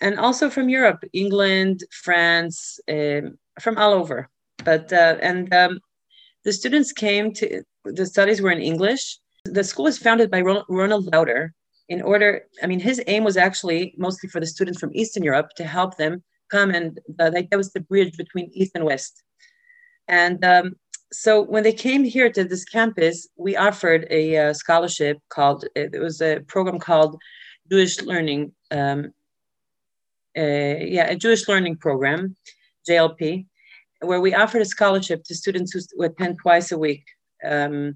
and 0.00 0.18
also 0.18 0.48
from 0.48 0.68
Europe, 0.68 1.04
England, 1.12 1.84
France, 1.90 2.80
um, 2.88 3.38
from 3.60 3.78
all 3.78 3.92
over. 3.92 4.28
But 4.64 4.92
uh, 4.92 5.16
and 5.20 5.52
um, 5.54 5.80
the 6.44 6.52
students 6.52 6.92
came 6.92 7.32
to 7.34 7.62
the 7.84 8.06
studies 8.06 8.40
were 8.40 8.50
in 8.50 8.60
English. 8.60 9.18
The 9.44 9.64
school 9.64 9.84
was 9.84 9.98
founded 9.98 10.30
by 10.30 10.40
Ronald 10.40 11.12
Lauder 11.12 11.52
in 11.88 12.00
order. 12.02 12.42
I 12.62 12.66
mean, 12.66 12.80
his 12.80 13.02
aim 13.06 13.24
was 13.24 13.36
actually 13.36 13.94
mostly 13.98 14.28
for 14.28 14.40
the 14.40 14.46
students 14.46 14.78
from 14.78 14.90
Eastern 14.94 15.22
Europe 15.22 15.50
to 15.56 15.64
help 15.64 15.96
them 15.96 16.22
come 16.50 16.70
and 16.70 17.00
uh, 17.18 17.30
like 17.32 17.50
that 17.50 17.56
was 17.56 17.72
the 17.72 17.80
bridge 17.80 18.16
between 18.16 18.50
East 18.52 18.72
and 18.74 18.84
West. 18.84 19.22
And 20.08 20.44
um, 20.44 20.74
so 21.12 21.42
when 21.42 21.62
they 21.62 21.72
came 21.72 22.04
here 22.04 22.30
to 22.30 22.44
this 22.44 22.64
campus, 22.64 23.28
we 23.36 23.56
offered 23.56 24.06
a 24.10 24.36
uh, 24.36 24.52
scholarship 24.52 25.18
called, 25.28 25.64
it 25.74 26.00
was 26.00 26.20
a 26.20 26.40
program 26.46 26.78
called 26.78 27.20
Jewish 27.70 28.00
Learning, 28.02 28.52
um, 28.70 29.12
uh, 30.36 30.76
yeah, 30.96 31.06
a 31.10 31.16
Jewish 31.16 31.48
Learning 31.48 31.76
Program, 31.76 32.36
JLP, 32.88 33.46
where 34.02 34.20
we 34.20 34.34
offered 34.34 34.62
a 34.62 34.66
scholarship 34.66 35.24
to 35.24 35.34
students 35.34 35.72
who 35.72 36.02
attend 36.02 36.38
twice 36.42 36.72
a 36.72 36.78
week 36.78 37.04
um, 37.44 37.94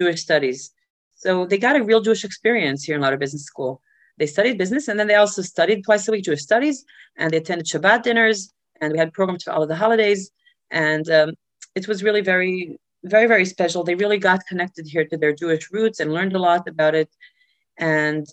Jewish 0.00 0.20
studies. 0.20 0.72
So 1.14 1.46
they 1.46 1.58
got 1.58 1.76
a 1.76 1.82
real 1.82 2.00
Jewish 2.00 2.24
experience 2.24 2.84
here 2.84 2.94
in 2.94 3.00
Lauder 3.00 3.16
Business 3.16 3.44
School. 3.44 3.82
They 4.18 4.26
studied 4.26 4.58
business 4.58 4.88
and 4.88 4.98
then 4.98 5.06
they 5.06 5.14
also 5.14 5.42
studied 5.42 5.82
twice 5.84 6.06
a 6.08 6.12
week 6.12 6.24
Jewish 6.24 6.42
studies 6.42 6.84
and 7.16 7.32
they 7.32 7.38
attended 7.38 7.66
Shabbat 7.66 8.02
dinners 8.02 8.52
and 8.80 8.92
we 8.92 8.98
had 8.98 9.12
programs 9.12 9.44
for 9.44 9.52
all 9.52 9.62
of 9.62 9.68
the 9.68 9.76
holidays. 9.76 10.30
And 10.70 11.08
um, 11.10 11.34
it 11.74 11.88
was 11.88 12.02
really 12.02 12.20
very, 12.20 12.78
very, 13.04 13.26
very 13.26 13.44
special. 13.44 13.84
They 13.84 13.94
really 13.94 14.18
got 14.18 14.46
connected 14.46 14.86
here 14.86 15.04
to 15.06 15.16
their 15.16 15.32
Jewish 15.32 15.70
roots 15.72 16.00
and 16.00 16.12
learned 16.12 16.34
a 16.34 16.38
lot 16.38 16.68
about 16.68 16.94
it. 16.94 17.08
And 17.78 18.26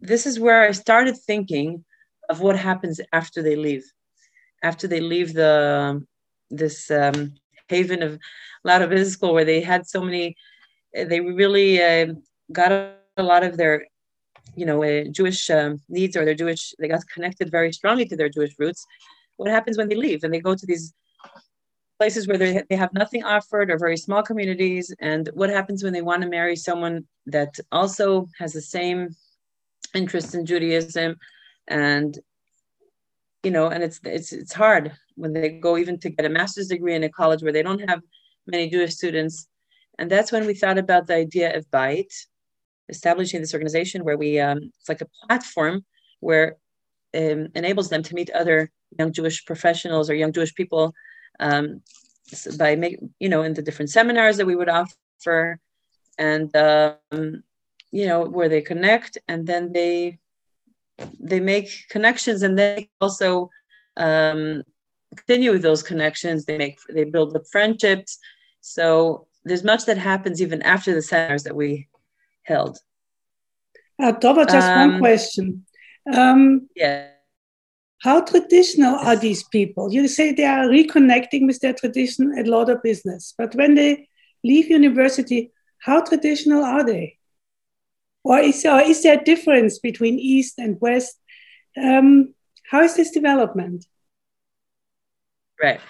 this 0.00 0.26
is 0.26 0.40
where 0.40 0.62
I 0.62 0.72
started 0.72 1.16
thinking 1.16 1.84
of 2.28 2.40
what 2.40 2.56
happens 2.56 3.00
after 3.12 3.42
they 3.42 3.56
leave, 3.56 3.84
after 4.62 4.86
they 4.86 5.00
leave 5.00 5.34
the 5.34 6.04
this 6.50 6.90
um, 6.90 7.34
haven 7.68 8.02
of 8.02 8.18
Lauder 8.64 8.86
Business 8.86 9.14
School, 9.14 9.34
where 9.34 9.44
they 9.44 9.60
had 9.60 9.86
so 9.86 10.00
many, 10.00 10.36
they 10.94 11.20
really 11.20 11.82
uh, 11.82 12.14
got 12.52 12.72
a 12.72 13.22
lot 13.22 13.44
of 13.44 13.56
their, 13.56 13.86
you 14.54 14.66
know, 14.66 14.82
uh, 14.82 15.04
Jewish 15.10 15.50
um, 15.50 15.80
needs 15.88 16.16
or 16.16 16.24
their 16.24 16.34
Jewish. 16.34 16.74
They 16.78 16.88
got 16.88 17.06
connected 17.12 17.50
very 17.50 17.72
strongly 17.72 18.06
to 18.06 18.16
their 18.16 18.28
Jewish 18.28 18.54
roots. 18.58 18.86
What 19.36 19.50
happens 19.50 19.78
when 19.78 19.88
they 19.88 19.96
leave 19.96 20.24
and 20.24 20.32
they 20.32 20.40
go 20.40 20.54
to 20.54 20.66
these 20.66 20.94
places 21.98 22.28
where 22.28 22.38
they, 22.38 22.62
they 22.70 22.76
have 22.76 22.92
nothing 22.92 23.24
offered 23.24 23.70
or 23.70 23.78
very 23.78 23.96
small 23.96 24.22
communities 24.22 24.94
and 25.00 25.28
what 25.34 25.50
happens 25.50 25.82
when 25.82 25.92
they 25.92 26.02
want 26.02 26.22
to 26.22 26.28
marry 26.28 26.54
someone 26.54 27.04
that 27.26 27.58
also 27.72 28.28
has 28.38 28.52
the 28.52 28.62
same 28.62 29.08
interest 29.94 30.34
in 30.34 30.46
judaism 30.46 31.16
and 31.66 32.18
you 33.42 33.50
know 33.50 33.68
and 33.68 33.82
it's 33.82 34.00
it's 34.04 34.32
it's 34.32 34.52
hard 34.52 34.92
when 35.14 35.32
they 35.32 35.48
go 35.50 35.76
even 35.76 35.98
to 35.98 36.10
get 36.10 36.26
a 36.26 36.28
master's 36.28 36.68
degree 36.68 36.94
in 36.94 37.04
a 37.04 37.08
college 37.08 37.42
where 37.42 37.52
they 37.52 37.62
don't 37.62 37.88
have 37.88 38.00
many 38.46 38.68
jewish 38.68 38.94
students. 38.94 39.46
And 39.98 40.10
that's 40.10 40.32
when 40.32 40.46
we 40.46 40.54
thought 40.54 40.78
about 40.78 41.06
the 41.06 41.16
idea 41.16 41.56
of 41.56 41.68
Bayit, 41.70 42.12
establishing 42.88 43.40
this 43.40 43.52
organization 43.52 44.04
where 44.04 44.16
we 44.16 44.38
um, 44.40 44.70
it's 44.78 44.88
like 44.88 45.00
a 45.00 45.26
platform 45.26 45.84
where 46.20 46.56
um, 47.16 47.48
enables 47.54 47.88
them 47.88 48.02
to 48.02 48.14
meet 48.14 48.30
other 48.30 48.70
young 48.98 49.12
Jewish 49.12 49.44
professionals 49.44 50.08
or 50.08 50.14
young 50.14 50.32
Jewish 50.32 50.54
people 50.54 50.94
um, 51.40 51.82
by 52.56 52.76
make 52.76 52.98
you 53.18 53.28
know 53.28 53.42
in 53.42 53.54
the 53.54 53.62
different 53.62 53.90
seminars 53.90 54.36
that 54.36 54.46
we 54.46 54.56
would 54.56 54.68
offer 54.68 55.58
and 56.18 56.54
um, 56.56 57.42
you 57.90 58.06
know 58.06 58.24
where 58.24 58.48
they 58.48 58.62
connect. 58.62 59.18
And 59.26 59.46
then 59.46 59.72
they 59.72 60.18
they 61.20 61.40
make 61.40 61.70
connections 61.90 62.42
and 62.42 62.58
they 62.58 62.88
also 63.00 63.50
um, 63.96 64.62
continue 65.16 65.52
with 65.52 65.62
those 65.62 65.82
connections. 65.82 66.44
They 66.44 66.58
make 66.58 66.78
they 66.92 67.04
build 67.04 67.36
up 67.36 67.42
friendships. 67.50 68.18
So 68.60 69.26
there's 69.44 69.64
much 69.64 69.86
that 69.86 69.98
happens 69.98 70.42
even 70.42 70.62
after 70.62 70.94
the 70.94 71.02
seminars 71.02 71.44
that 71.44 71.56
we 71.56 71.88
held. 72.42 72.78
Uh, 74.00 74.12
Tova, 74.12 74.48
just 74.48 74.70
um, 74.70 74.90
one 74.90 74.98
question. 75.00 75.64
Um, 76.12 76.68
yeah. 76.74 77.08
how 78.00 78.20
traditional 78.20 78.94
are 78.94 79.16
these 79.16 79.42
people? 79.44 79.92
You 79.92 80.08
say 80.08 80.32
they 80.32 80.44
are 80.44 80.66
reconnecting 80.66 81.46
with 81.46 81.60
their 81.60 81.74
tradition 81.74 82.34
at 82.38 82.46
Lauder 82.46 82.80
business, 82.82 83.34
but 83.36 83.54
when 83.54 83.74
they 83.74 84.08
leave 84.44 84.70
university, 84.70 85.50
how 85.80 86.02
traditional 86.02 86.64
are 86.64 86.84
they? 86.84 87.17
Or 88.28 88.38
is, 88.40 88.62
or 88.66 88.80
is 88.82 89.02
there 89.02 89.18
a 89.18 89.24
difference 89.24 89.78
between 89.78 90.18
East 90.18 90.58
and 90.58 90.78
West? 90.82 91.18
Um, 91.82 92.34
how 92.70 92.82
is 92.82 92.94
this 92.94 93.10
development? 93.10 93.86
Right. 95.62 95.80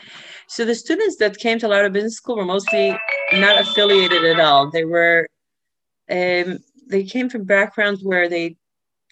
So 0.46 0.64
the 0.64 0.76
students 0.76 1.16
that 1.16 1.36
came 1.36 1.58
to 1.58 1.66
Lauder 1.66 1.90
Business 1.90 2.14
School 2.14 2.36
were 2.36 2.44
mostly 2.44 2.96
not 3.32 3.60
affiliated 3.60 4.24
at 4.24 4.38
all. 4.38 4.70
They 4.70 4.84
were, 4.84 5.26
um, 6.08 6.60
they 6.88 7.02
came 7.02 7.28
from 7.28 7.42
backgrounds 7.42 8.04
where 8.04 8.28
they 8.28 8.56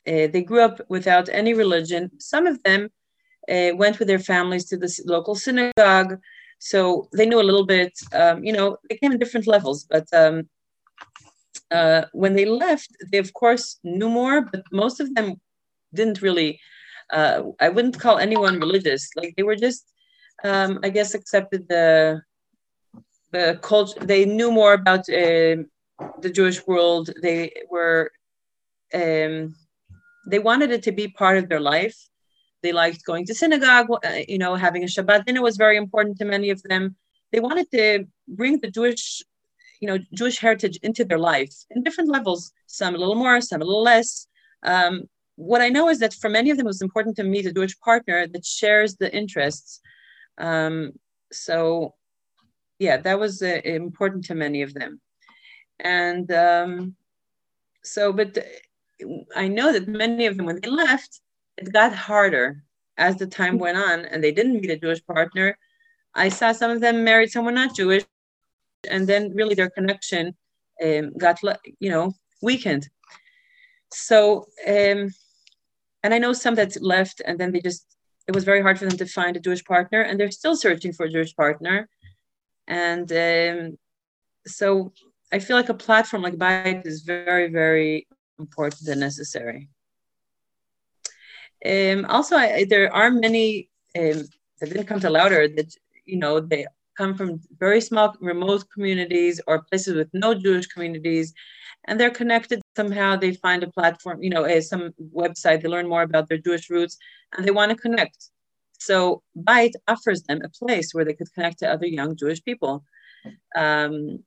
uh, 0.06 0.28
they 0.32 0.42
grew 0.42 0.60
up 0.60 0.80
without 0.88 1.28
any 1.28 1.52
religion. 1.52 2.12
Some 2.20 2.46
of 2.46 2.62
them 2.62 2.90
uh, 3.50 3.70
went 3.74 3.98
with 3.98 4.06
their 4.06 4.20
families 4.20 4.66
to 4.66 4.76
the 4.76 4.88
local 5.04 5.34
synagogue, 5.34 6.20
so 6.60 7.08
they 7.12 7.26
knew 7.26 7.40
a 7.40 7.48
little 7.50 7.66
bit. 7.66 7.92
Um, 8.12 8.44
you 8.44 8.52
know, 8.52 8.76
they 8.88 8.96
came 8.96 9.10
in 9.10 9.18
different 9.18 9.48
levels, 9.48 9.84
but 9.90 10.06
um, 10.12 10.48
uh, 11.70 12.04
when 12.12 12.34
they 12.34 12.44
left, 12.44 12.90
they 13.10 13.18
of 13.18 13.32
course 13.32 13.78
knew 13.82 14.08
more, 14.08 14.42
but 14.42 14.62
most 14.72 15.00
of 15.00 15.14
them 15.14 15.40
didn't 15.94 16.22
really. 16.22 16.60
Uh, 17.12 17.42
I 17.60 17.68
wouldn't 17.68 18.00
call 18.00 18.18
anyone 18.18 18.58
religious. 18.58 19.10
Like 19.16 19.34
they 19.36 19.42
were 19.42 19.56
just, 19.56 19.92
um, 20.44 20.80
I 20.82 20.90
guess, 20.90 21.14
accepted 21.14 21.68
the 21.68 22.22
the 23.32 23.58
culture. 23.62 23.98
They 24.00 24.24
knew 24.24 24.50
more 24.50 24.74
about 24.74 25.08
uh, 25.08 25.62
the 26.20 26.32
Jewish 26.32 26.66
world. 26.66 27.10
They 27.22 27.52
were 27.70 28.10
um, 28.94 29.54
they 30.26 30.38
wanted 30.38 30.70
it 30.70 30.82
to 30.84 30.92
be 30.92 31.08
part 31.08 31.38
of 31.38 31.48
their 31.48 31.60
life. 31.60 31.96
They 32.62 32.72
liked 32.72 33.04
going 33.04 33.26
to 33.26 33.34
synagogue, 33.34 33.88
uh, 33.90 34.22
you 34.28 34.38
know, 34.38 34.54
having 34.56 34.82
a 34.82 34.86
Shabbat 34.86 35.24
dinner 35.24 35.42
was 35.42 35.56
very 35.56 35.76
important 35.76 36.18
to 36.18 36.24
many 36.24 36.50
of 36.50 36.62
them. 36.62 36.96
They 37.32 37.40
wanted 37.40 37.70
to 37.72 38.06
bring 38.26 38.60
the 38.60 38.70
Jewish, 38.70 39.22
you 39.80 39.88
know, 39.88 39.98
Jewish 40.14 40.38
heritage 40.38 40.78
into 40.82 41.04
their 41.04 41.18
life 41.18 41.54
in 41.70 41.82
different 41.82 42.10
levels, 42.10 42.52
some 42.66 42.94
a 42.94 42.98
little 42.98 43.14
more, 43.14 43.40
some 43.40 43.62
a 43.62 43.64
little 43.64 43.82
less. 43.82 44.26
Um, 44.62 45.04
what 45.36 45.60
I 45.60 45.68
know 45.68 45.88
is 45.88 45.98
that 45.98 46.14
for 46.14 46.30
many 46.30 46.50
of 46.50 46.56
them, 46.56 46.66
it 46.66 46.68
was 46.68 46.82
important 46.82 47.16
to 47.16 47.24
meet 47.24 47.46
a 47.46 47.52
Jewish 47.52 47.78
partner 47.80 48.26
that 48.26 48.44
shares 48.44 48.96
the 48.96 49.14
interests. 49.14 49.80
Um, 50.38 50.92
so, 51.32 51.94
yeah, 52.78 52.96
that 52.98 53.18
was 53.18 53.42
uh, 53.42 53.60
important 53.64 54.24
to 54.26 54.34
many 54.34 54.62
of 54.62 54.74
them. 54.74 55.00
And 55.78 56.30
um, 56.32 56.96
so, 57.84 58.12
but 58.12 58.38
I 59.34 59.48
know 59.48 59.72
that 59.72 59.88
many 59.88 60.26
of 60.26 60.36
them, 60.36 60.46
when 60.46 60.60
they 60.60 60.70
left, 60.70 61.20
it 61.58 61.72
got 61.72 61.94
harder 61.94 62.62
as 62.96 63.16
the 63.16 63.26
time 63.26 63.58
went 63.58 63.76
on 63.76 64.06
and 64.06 64.22
they 64.22 64.32
didn't 64.32 64.60
meet 64.60 64.70
a 64.70 64.78
Jewish 64.78 65.04
partner. 65.04 65.58
I 66.14 66.30
saw 66.30 66.52
some 66.52 66.70
of 66.70 66.80
them 66.80 67.04
married 67.04 67.30
someone 67.30 67.54
not 67.54 67.76
Jewish, 67.76 68.04
and 68.86 69.06
then 69.06 69.34
really 69.34 69.54
their 69.54 69.70
connection 69.70 70.34
um, 70.84 71.12
got, 71.16 71.40
you 71.80 71.90
know, 71.90 72.14
weakened. 72.42 72.88
So, 73.92 74.46
um, 74.66 75.10
and 76.02 76.14
I 76.14 76.18
know 76.18 76.32
some 76.32 76.54
that 76.56 76.80
left 76.82 77.22
and 77.24 77.38
then 77.38 77.52
they 77.52 77.60
just, 77.60 77.86
it 78.26 78.34
was 78.34 78.44
very 78.44 78.60
hard 78.62 78.78
for 78.78 78.86
them 78.86 78.98
to 78.98 79.06
find 79.06 79.36
a 79.36 79.40
Jewish 79.40 79.64
partner 79.64 80.02
and 80.02 80.18
they're 80.18 80.30
still 80.30 80.56
searching 80.56 80.92
for 80.92 81.06
a 81.06 81.10
Jewish 81.10 81.34
partner. 81.34 81.88
And 82.66 83.10
um, 83.12 83.78
so 84.46 84.92
I 85.32 85.38
feel 85.38 85.56
like 85.56 85.68
a 85.68 85.74
platform 85.74 86.22
like 86.22 86.36
Bayit 86.36 86.86
is 86.86 87.02
very, 87.02 87.48
very 87.48 88.06
important 88.38 88.88
and 88.88 89.00
necessary. 89.00 89.68
Um, 91.64 92.04
also, 92.08 92.36
I, 92.36 92.64
there 92.68 92.92
are 92.92 93.10
many 93.10 93.70
um, 93.98 94.24
that 94.60 94.68
didn't 94.68 94.86
come 94.86 95.00
to 95.00 95.10
Lauder 95.10 95.48
that, 95.48 95.74
you 96.04 96.18
know, 96.18 96.40
they 96.40 96.66
come 96.96 97.14
from 97.14 97.40
very 97.58 97.80
small 97.80 98.14
remote 98.20 98.64
communities 98.72 99.40
or 99.46 99.62
places 99.62 99.94
with 99.94 100.10
no 100.12 100.34
Jewish 100.34 100.66
communities, 100.66 101.32
and 101.86 101.98
they're 101.98 102.10
connected 102.10 102.60
somehow. 102.76 103.16
They 103.16 103.34
find 103.34 103.62
a 103.62 103.70
platform, 103.70 104.22
you 104.22 104.30
know, 104.30 104.60
some 104.60 104.92
website, 105.14 105.62
they 105.62 105.68
learn 105.68 105.88
more 105.88 106.02
about 106.02 106.28
their 106.28 106.38
Jewish 106.38 106.68
roots, 106.70 106.96
and 107.32 107.46
they 107.46 107.50
want 107.50 107.70
to 107.70 107.76
connect. 107.76 108.30
So 108.78 109.22
Bayit 109.36 109.72
offers 109.88 110.22
them 110.22 110.40
a 110.42 110.48
place 110.48 110.92
where 110.92 111.04
they 111.04 111.14
could 111.14 111.32
connect 111.34 111.58
to 111.60 111.70
other 111.70 111.86
young 111.86 112.16
Jewish 112.16 112.42
people. 112.42 112.84
Um, 113.56 114.24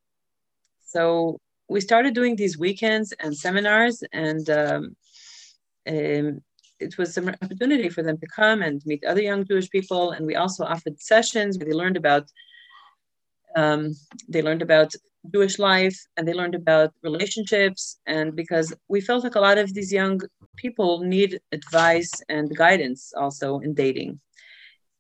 so 0.85 1.39
we 1.69 1.81
started 1.81 2.15
doing 2.15 2.35
these 2.35 2.57
weekends 2.57 3.13
and 3.19 3.37
seminars, 3.37 4.03
and 4.11 4.49
um, 4.49 4.95
um, 5.87 6.41
it 6.79 6.97
was 6.97 7.17
an 7.17 7.35
opportunity 7.41 7.89
for 7.89 8.03
them 8.03 8.17
to 8.17 8.27
come 8.27 8.61
and 8.61 8.81
meet 8.85 9.03
other 9.05 9.21
young 9.21 9.45
Jewish 9.45 9.69
people. 9.69 10.11
And 10.11 10.25
we 10.25 10.35
also 10.35 10.63
offered 10.63 10.99
sessions 10.99 11.57
where 11.57 11.67
they 11.67 11.73
learned 11.73 11.97
about 11.97 12.25
um, 13.55 13.95
they 14.27 14.41
learned 14.41 14.61
about 14.61 14.93
Jewish 15.33 15.59
life 15.59 15.97
and 16.15 16.27
they 16.27 16.33
learned 16.33 16.55
about 16.55 16.93
relationships. 17.03 17.99
And 18.05 18.35
because 18.35 18.73
we 18.87 19.01
felt 19.01 19.23
like 19.23 19.35
a 19.35 19.39
lot 19.39 19.57
of 19.57 19.73
these 19.73 19.91
young 19.91 20.21
people 20.55 20.99
need 20.99 21.39
advice 21.51 22.11
and 22.29 22.55
guidance 22.55 23.13
also 23.15 23.59
in 23.59 23.73
dating. 23.73 24.19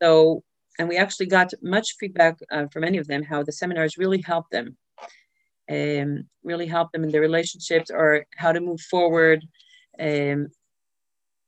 So, 0.01 0.43
and 0.77 0.87
we 0.87 0.97
actually 0.97 1.27
got 1.27 1.53
much 1.61 1.95
feedback 1.99 2.39
uh, 2.51 2.67
from 2.67 2.81
many 2.81 2.97
of 2.97 3.07
them 3.07 3.23
how 3.23 3.43
the 3.43 3.51
seminars 3.51 3.97
really 3.97 4.21
helped 4.21 4.51
them, 4.51 4.77
um, 5.69 6.25
really 6.43 6.67
helped 6.67 6.93
them 6.93 7.03
in 7.03 7.11
their 7.11 7.21
relationships 7.21 7.91
or 7.91 8.25
how 8.35 8.51
to 8.51 8.61
move 8.61 8.81
forward. 8.81 9.45
Um, 9.99 10.47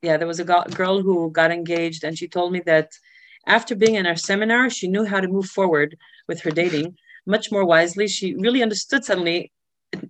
yeah, 0.02 0.18
there 0.18 0.28
was 0.28 0.40
a 0.40 0.44
girl 0.44 1.02
who 1.02 1.32
got 1.32 1.52
engaged 1.52 2.04
and 2.04 2.18
she 2.18 2.28
told 2.28 2.52
me 2.52 2.62
that 2.66 2.92
after 3.46 3.76
being 3.76 3.96
in 3.96 4.06
our 4.06 4.16
seminar, 4.16 4.70
she 4.70 4.88
knew 4.88 5.06
how 5.06 5.20
to 5.20 5.28
move 5.28 5.48
forward 5.48 5.98
with 6.28 6.42
her 6.42 6.52
dating 6.52 6.98
much 7.26 7.52
more 7.52 7.66
wisely. 7.66 8.08
She 8.08 8.36
really 8.36 8.64
understood 8.64 9.04
suddenly, 9.04 9.52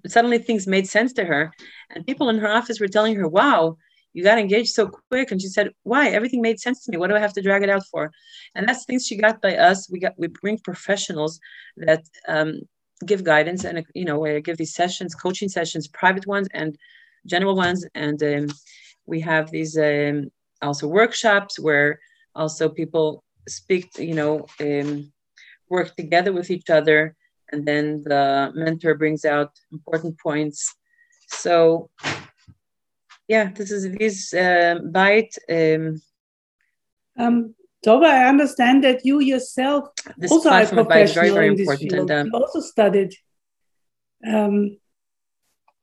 suddenly 0.08 0.38
things 0.38 0.68
made 0.68 0.88
sense 0.88 1.14
to 1.14 1.26
her. 1.26 1.52
And 1.90 2.06
people 2.06 2.30
in 2.30 2.40
her 2.40 2.52
office 2.52 2.80
were 2.80 2.88
telling 2.88 3.16
her, 3.16 3.28
wow, 3.28 3.78
you 4.14 4.24
got 4.24 4.38
engaged 4.38 4.74
so 4.74 4.88
quick. 4.88 5.32
And 5.32 5.42
she 5.42 5.48
said, 5.48 5.72
why? 5.84 6.10
Everything 6.10 6.42
made 6.42 6.60
sense 6.60 6.84
to 6.84 6.92
me. 6.92 6.98
What 6.98 7.08
do 7.08 7.16
I 7.16 7.20
have 7.20 7.34
to 7.34 7.42
drag 7.42 7.64
it 7.64 7.70
out 7.70 7.86
for? 7.90 8.12
And 8.56 8.68
that's 8.68 8.86
things 8.86 9.08
she 9.08 9.16
got 9.16 9.42
by 9.42 9.56
us. 9.56 9.90
We 9.90 10.00
got, 10.00 10.14
we 10.18 10.28
bring 10.28 10.58
professionals 10.60 11.40
that 11.78 12.04
um, 12.28 12.62
give 13.06 13.24
guidance 13.24 13.64
and, 13.64 13.86
you 13.94 14.06
know, 14.06 14.40
give 14.42 14.58
these 14.58 14.76
sessions, 14.76 15.16
coaching 15.16 15.50
sessions, 15.50 15.88
private 15.88 16.28
ones 16.28 16.48
and 16.54 16.78
general 17.26 17.56
ones. 17.56 17.86
And 17.96 18.22
um, 18.24 18.48
we 19.06 19.22
have 19.22 19.50
these 19.50 19.78
um, 19.78 20.30
also 20.62 20.88
workshops 20.88 21.60
where 21.60 22.00
also 22.36 22.70
people 22.70 23.24
speak, 23.48 23.98
you 23.98 24.14
know, 24.14 24.46
um, 24.60 25.12
work 25.70 25.96
together 25.96 26.32
with 26.34 26.50
each 26.52 26.70
other, 26.70 27.16
and 27.52 27.66
then 27.66 28.04
the 28.04 28.52
mentor 28.54 28.96
brings 28.96 29.26
out 29.26 29.52
important 29.72 30.20
points. 30.20 30.76
So, 31.28 31.90
yeah, 33.28 33.52
this 33.52 33.72
is 33.72 33.92
this 33.98 34.34
uh, 34.34 34.80
Bayit. 34.84 35.32
Um, 35.50 36.02
um, 37.18 37.56
Tova, 37.86 38.06
I 38.06 38.30
understand 38.30 38.84
that 38.84 39.06
you 39.06 39.20
yourself 39.20 39.90
this 40.18 40.32
also 40.32 40.50
are 40.50 40.66
professional 40.66 41.14
very, 41.14 41.30
very 41.30 41.48
in 41.48 41.56
this 41.56 41.68
important. 41.68 41.92
Field. 41.92 42.12
And, 42.12 42.20
um, 42.22 42.28
you 42.28 42.34
also 42.34 42.60
studied. 42.62 43.14
Um, 44.28 44.78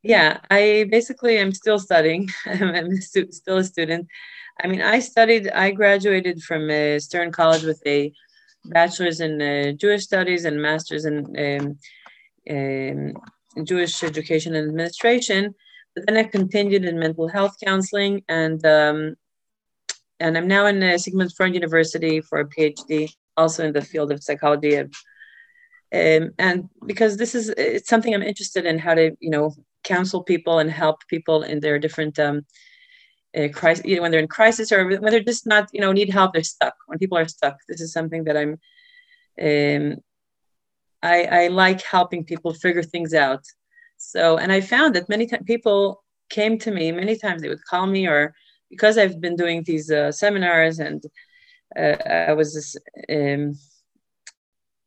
yeah, 0.03 0.39
I 0.51 0.87
basically 0.91 1.41
i'm 1.41 1.53
still 1.53 1.79
studying. 1.79 2.29
I'm 2.47 3.01
still 3.01 3.59
a 3.59 3.65
student. 3.65 4.09
I 4.61 4.67
mean, 4.67 4.83
I 4.83 4.99
studied, 4.99 5.49
I 5.51 5.71
graduated 5.71 6.43
from 6.43 6.69
uh, 6.71 6.99
Stern 6.99 7.31
College 7.31 7.63
with 7.63 7.81
a 7.87 8.13
bachelor's 8.65 9.21
in 9.21 9.41
uh, 9.41 9.73
Jewish 9.73 10.05
studies 10.05 10.45
and 10.45 10.61
master's 10.61 11.05
in 11.05 11.17
um, 11.47 11.79
um, 12.51 13.65
Jewish 13.65 14.03
education 14.03 14.55
and 14.55 14.69
administration. 14.69 15.55
But 15.95 16.07
then 16.07 16.17
I 16.17 16.25
continued 16.25 16.85
in 16.85 16.99
mental 16.99 17.29
health 17.29 17.57
counseling 17.65 18.23
and 18.29 18.65
um, 18.67 19.17
and 20.21 20.37
I'm 20.37 20.49
now 20.49 20.67
in 20.67 20.83
uh, 20.83 20.99
Sigmund 20.99 21.33
Freud 21.37 21.55
University 21.55 22.21
for 22.21 22.41
a 22.41 22.49
PhD, 22.49 23.13
also 23.37 23.65
in 23.65 23.73
the 23.73 23.81
field 23.81 24.11
of 24.11 24.23
psychology. 24.23 24.77
Um, 24.77 24.91
and 26.39 26.69
because 26.85 27.17
this 27.17 27.35
is 27.37 27.49
it's 27.51 27.89
something 27.89 28.13
I'm 28.13 28.23
interested 28.23 28.67
in, 28.67 28.79
how 28.79 28.95
to 28.95 29.17
you 29.21 29.31
know 29.31 29.55
counsel 29.93 30.23
people 30.23 30.59
and 30.59 30.71
help 30.71 30.97
people 31.09 31.43
in 31.43 31.61
their 31.61 31.79
different 31.79 32.19
um, 32.19 32.45
a 33.35 33.49
crisis, 33.49 33.85
you 33.85 33.97
know, 33.97 34.03
when 34.03 34.11
they're 34.11 34.21
in 34.21 34.29
crisis 34.29 34.73
or 34.73 34.87
when 34.87 35.11
they're 35.11 35.21
just 35.21 35.47
not, 35.47 35.69
you 35.73 35.81
know, 35.81 35.93
need 35.93 36.11
help, 36.11 36.33
they're 36.33 36.43
stuck. 36.43 36.75
When 36.87 36.99
people 36.99 37.19
are 37.19 37.29
stuck, 37.29 37.57
this 37.69 37.81
is 37.81 37.93
something 37.93 38.25
that 38.25 38.37
I'm, 38.37 38.53
um, 39.49 39.97
I, 41.03 41.45
I 41.45 41.49
like 41.49 41.83
helping 41.83 42.25
people 42.25 42.53
figure 42.55 42.83
things 42.83 43.15
out. 43.15 43.45
So, 43.97 44.39
and 44.39 44.51
I 44.53 44.61
found 44.61 44.95
that 44.95 45.09
many 45.09 45.29
people 45.47 46.03
came 46.31 46.59
to 46.59 46.71
me, 46.71 46.93
many 46.93 47.17
times 47.17 47.43
they 47.43 47.49
would 47.49 47.65
call 47.65 47.87
me 47.87 48.07
or 48.09 48.35
because 48.71 48.99
I've 48.99 49.21
been 49.21 49.37
doing 49.37 49.63
these 49.63 49.91
uh, 49.91 50.13
seminars 50.13 50.79
and 50.79 51.03
uh, 51.79 51.97
I 52.31 52.33
was 52.33 52.55
this, 52.55 52.77
um, 53.11 53.55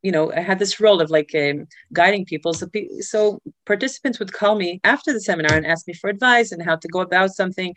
you 0.02 0.12
know, 0.12 0.32
I 0.34 0.40
had 0.40 0.60
this 0.60 0.80
role 0.80 1.02
of 1.02 1.10
like 1.10 1.32
um, 1.36 1.68
guiding 1.94 2.26
people. 2.26 2.54
So, 2.54 2.68
so 3.02 3.40
participants 3.66 4.20
would 4.20 4.34
call 4.34 4.56
me 4.56 4.80
after 4.84 5.14
the 5.14 5.22
seminar 5.22 5.56
and 5.56 5.66
ask 5.66 5.88
me 5.88 5.94
for 5.94 6.10
advice 6.10 6.52
and 6.52 6.64
how 6.64 6.76
to 6.76 6.88
go 6.88 7.02
about 7.02 7.32
something. 7.32 7.76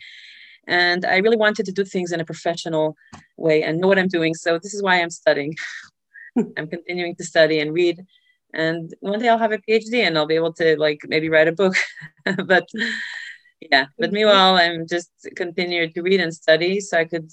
And 0.67 1.05
I 1.05 1.17
really 1.17 1.37
wanted 1.37 1.65
to 1.67 1.71
do 1.71 1.85
things 1.85 2.11
in 2.11 2.19
a 2.19 2.25
professional 2.25 2.95
way 3.37 3.63
and 3.63 3.79
know 3.79 3.87
what 3.87 3.99
I'm 3.99 4.07
doing. 4.07 4.33
So 4.33 4.57
this 4.57 4.73
is 4.73 4.81
why 4.81 5.01
I'm 5.01 5.11
studying. 5.11 5.53
I'm 6.57 6.67
continuing 6.67 7.15
to 7.17 7.23
study 7.23 7.59
and 7.59 7.73
read. 7.73 8.03
And 8.53 8.93
one 9.01 9.19
day 9.19 9.29
I'll 9.29 9.37
have 9.37 9.51
a 9.51 9.59
PhD 9.59 10.05
and 10.05 10.17
I'll 10.17 10.25
be 10.25 10.35
able 10.35 10.53
to 10.53 10.77
like 10.79 10.99
maybe 11.07 11.29
write 11.29 11.47
a 11.47 11.51
book. 11.51 11.75
but 12.45 12.67
yeah, 13.71 13.85
but 13.99 14.11
meanwhile, 14.11 14.55
I'm 14.55 14.87
just 14.87 15.11
continuing 15.35 15.91
to 15.93 16.01
read 16.01 16.21
and 16.21 16.33
study. 16.33 16.79
So 16.79 16.97
I 16.97 17.05
could, 17.05 17.29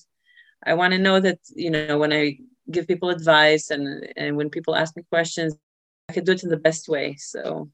I 0.67 0.75
want 0.75 0.93
to 0.93 0.99
know 0.99 1.21
that, 1.21 1.39
you 1.55 1.71
know, 1.71 1.99
when 1.99 2.13
I 2.13 2.39
give 2.71 2.87
people 2.87 3.11
advice 3.11 3.71
and, 3.71 4.13
and 4.17 4.37
when 4.37 4.51
people 4.51 4.75
ask 4.75 4.97
me 4.97 5.03
questions, 5.11 5.57
I 6.09 6.13
could 6.13 6.25
do 6.25 6.33
it 6.33 6.43
in 6.43 6.51
the 6.51 6.57
best 6.57 6.89
way. 6.89 7.17
So 7.17 7.71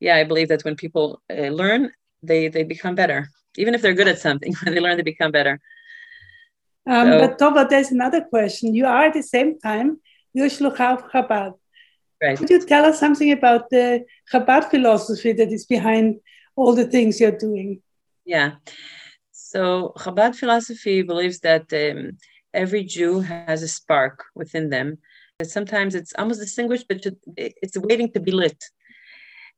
yeah, 0.00 0.16
I 0.16 0.24
believe 0.24 0.48
that 0.48 0.64
when 0.64 0.76
people 0.76 1.22
uh, 1.30 1.48
learn, 1.48 1.92
they, 2.22 2.48
they 2.48 2.64
become 2.64 2.94
better 2.94 3.28
even 3.58 3.74
if 3.74 3.82
they're 3.82 3.94
good 3.94 4.08
at 4.08 4.18
something, 4.18 4.54
when 4.62 4.74
they 4.74 4.80
learn, 4.80 4.96
they 4.96 5.02
become 5.02 5.32
better. 5.32 5.60
Um, 6.86 7.08
so, 7.08 7.18
but 7.18 7.38
Tova, 7.38 7.68
there's 7.68 7.90
another 7.90 8.22
question. 8.22 8.74
You 8.74 8.86
are 8.86 9.06
at 9.06 9.14
the 9.14 9.22
same 9.22 9.58
time 9.58 10.00
you're 10.32 10.46
of 10.46 11.10
Chabad. 11.10 11.54
Right. 12.22 12.38
Could 12.38 12.50
you 12.50 12.64
tell 12.64 12.84
us 12.84 13.00
something 13.00 13.32
about 13.32 13.70
the 13.70 14.04
Chabad 14.32 14.70
philosophy 14.70 15.32
that 15.32 15.52
is 15.52 15.66
behind 15.66 16.20
all 16.56 16.74
the 16.74 16.86
things 16.86 17.20
you're 17.20 17.38
doing? 17.46 17.82
Yeah. 18.24 18.52
So 19.32 19.92
Chabad 19.96 20.36
philosophy 20.36 21.02
believes 21.02 21.40
that 21.40 21.72
um, 21.72 22.18
every 22.54 22.84
Jew 22.84 23.20
has 23.20 23.62
a 23.62 23.68
spark 23.68 24.24
within 24.34 24.70
them. 24.70 24.98
That 25.38 25.50
sometimes 25.50 25.94
it's 25.94 26.12
almost 26.18 26.40
distinguished, 26.40 26.86
but 26.88 27.04
it's 27.36 27.78
waiting 27.78 28.12
to 28.12 28.20
be 28.20 28.32
lit. 28.32 28.62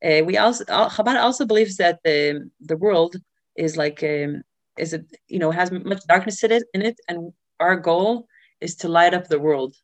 Uh, 0.04 0.22
we 0.24 0.36
also 0.38 0.64
Chabad 0.64 1.20
also 1.20 1.46
believes 1.46 1.76
that 1.76 2.00
the 2.04 2.50
the 2.60 2.76
world 2.76 3.16
is 3.56 3.76
like 3.76 4.02
um, 4.02 4.42
is 4.78 4.92
it 4.92 5.04
you 5.28 5.38
know 5.38 5.50
has 5.50 5.70
much 5.70 6.02
darkness 6.06 6.42
in 6.42 6.52
it 6.52 6.64
in 6.72 6.82
it 6.82 6.98
and 7.08 7.32
our 7.58 7.76
goal 7.76 8.26
is 8.60 8.74
to 8.76 8.88
light 8.88 9.12
up 9.12 9.28
the 9.28 9.38
world 9.38 9.74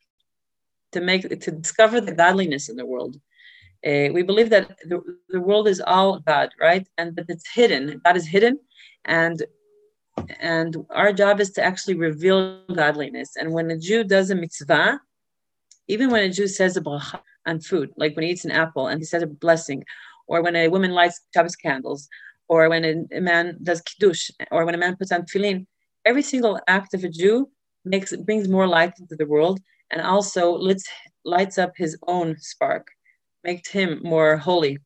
to 0.91 1.01
make 1.01 1.21
to 1.21 1.51
discover 1.51 2.01
the 2.01 2.15
godliness 2.15 2.67
in 2.69 2.77
the 2.77 2.85
world 2.85 3.17
uh, 3.85 4.09
we 4.11 4.23
believe 4.23 4.49
that 4.49 4.77
the, 4.89 5.01
the 5.29 5.39
world 5.39 5.67
is 5.67 5.81
all 5.85 6.19
God, 6.19 6.49
right? 6.59 6.87
And 6.97 7.15
that 7.15 7.29
it's 7.29 7.47
hidden. 7.47 8.01
God 8.03 8.17
is 8.17 8.27
hidden, 8.27 8.59
and 9.05 9.43
and 10.39 10.75
our 10.89 11.13
job 11.13 11.39
is 11.39 11.51
to 11.51 11.63
actually 11.63 11.95
reveal 11.95 12.61
godliness. 12.73 13.35
And 13.35 13.53
when 13.53 13.69
a 13.71 13.77
Jew 13.77 14.03
does 14.03 14.29
a 14.29 14.35
mitzvah, 14.35 14.99
even 15.87 16.09
when 16.09 16.23
a 16.23 16.29
Jew 16.29 16.47
says 16.47 16.77
a 16.77 16.81
bracha 16.81 17.21
on 17.45 17.59
food, 17.59 17.91
like 17.97 18.15
when 18.15 18.23
he 18.23 18.31
eats 18.31 18.45
an 18.45 18.51
apple 18.51 18.87
and 18.87 18.99
he 18.99 19.05
says 19.05 19.23
a 19.23 19.27
blessing, 19.27 19.83
or 20.27 20.41
when 20.41 20.55
a 20.55 20.67
woman 20.67 20.91
lights 20.91 21.21
Shabbos 21.33 21.55
candles, 21.55 22.07
or 22.49 22.69
when 22.69 23.07
a, 23.11 23.21
man 23.21 23.57
does 23.63 23.81
kiddush, 23.81 24.29
or 24.51 24.65
when 24.65 24.75
a 24.75 24.77
man 24.77 24.95
puts 24.95 25.11
on 25.11 25.23
tefillin, 25.23 25.65
every 26.05 26.21
single 26.21 26.59
act 26.67 26.93
of 26.93 27.03
a 27.03 27.09
Jew 27.09 27.49
makes 27.85 28.15
brings 28.15 28.47
more 28.47 28.67
light 28.67 28.93
into 28.99 29.15
the 29.15 29.25
world, 29.25 29.59
and 29.91 30.01
also 30.01 30.51
lights 30.51 30.87
lights 31.23 31.57
up 31.57 31.71
his 31.75 31.97
own 32.07 32.37
spark, 32.39 32.87
makes 33.43 33.69
him 33.69 34.01
more 34.03 34.37
holy. 34.37 34.77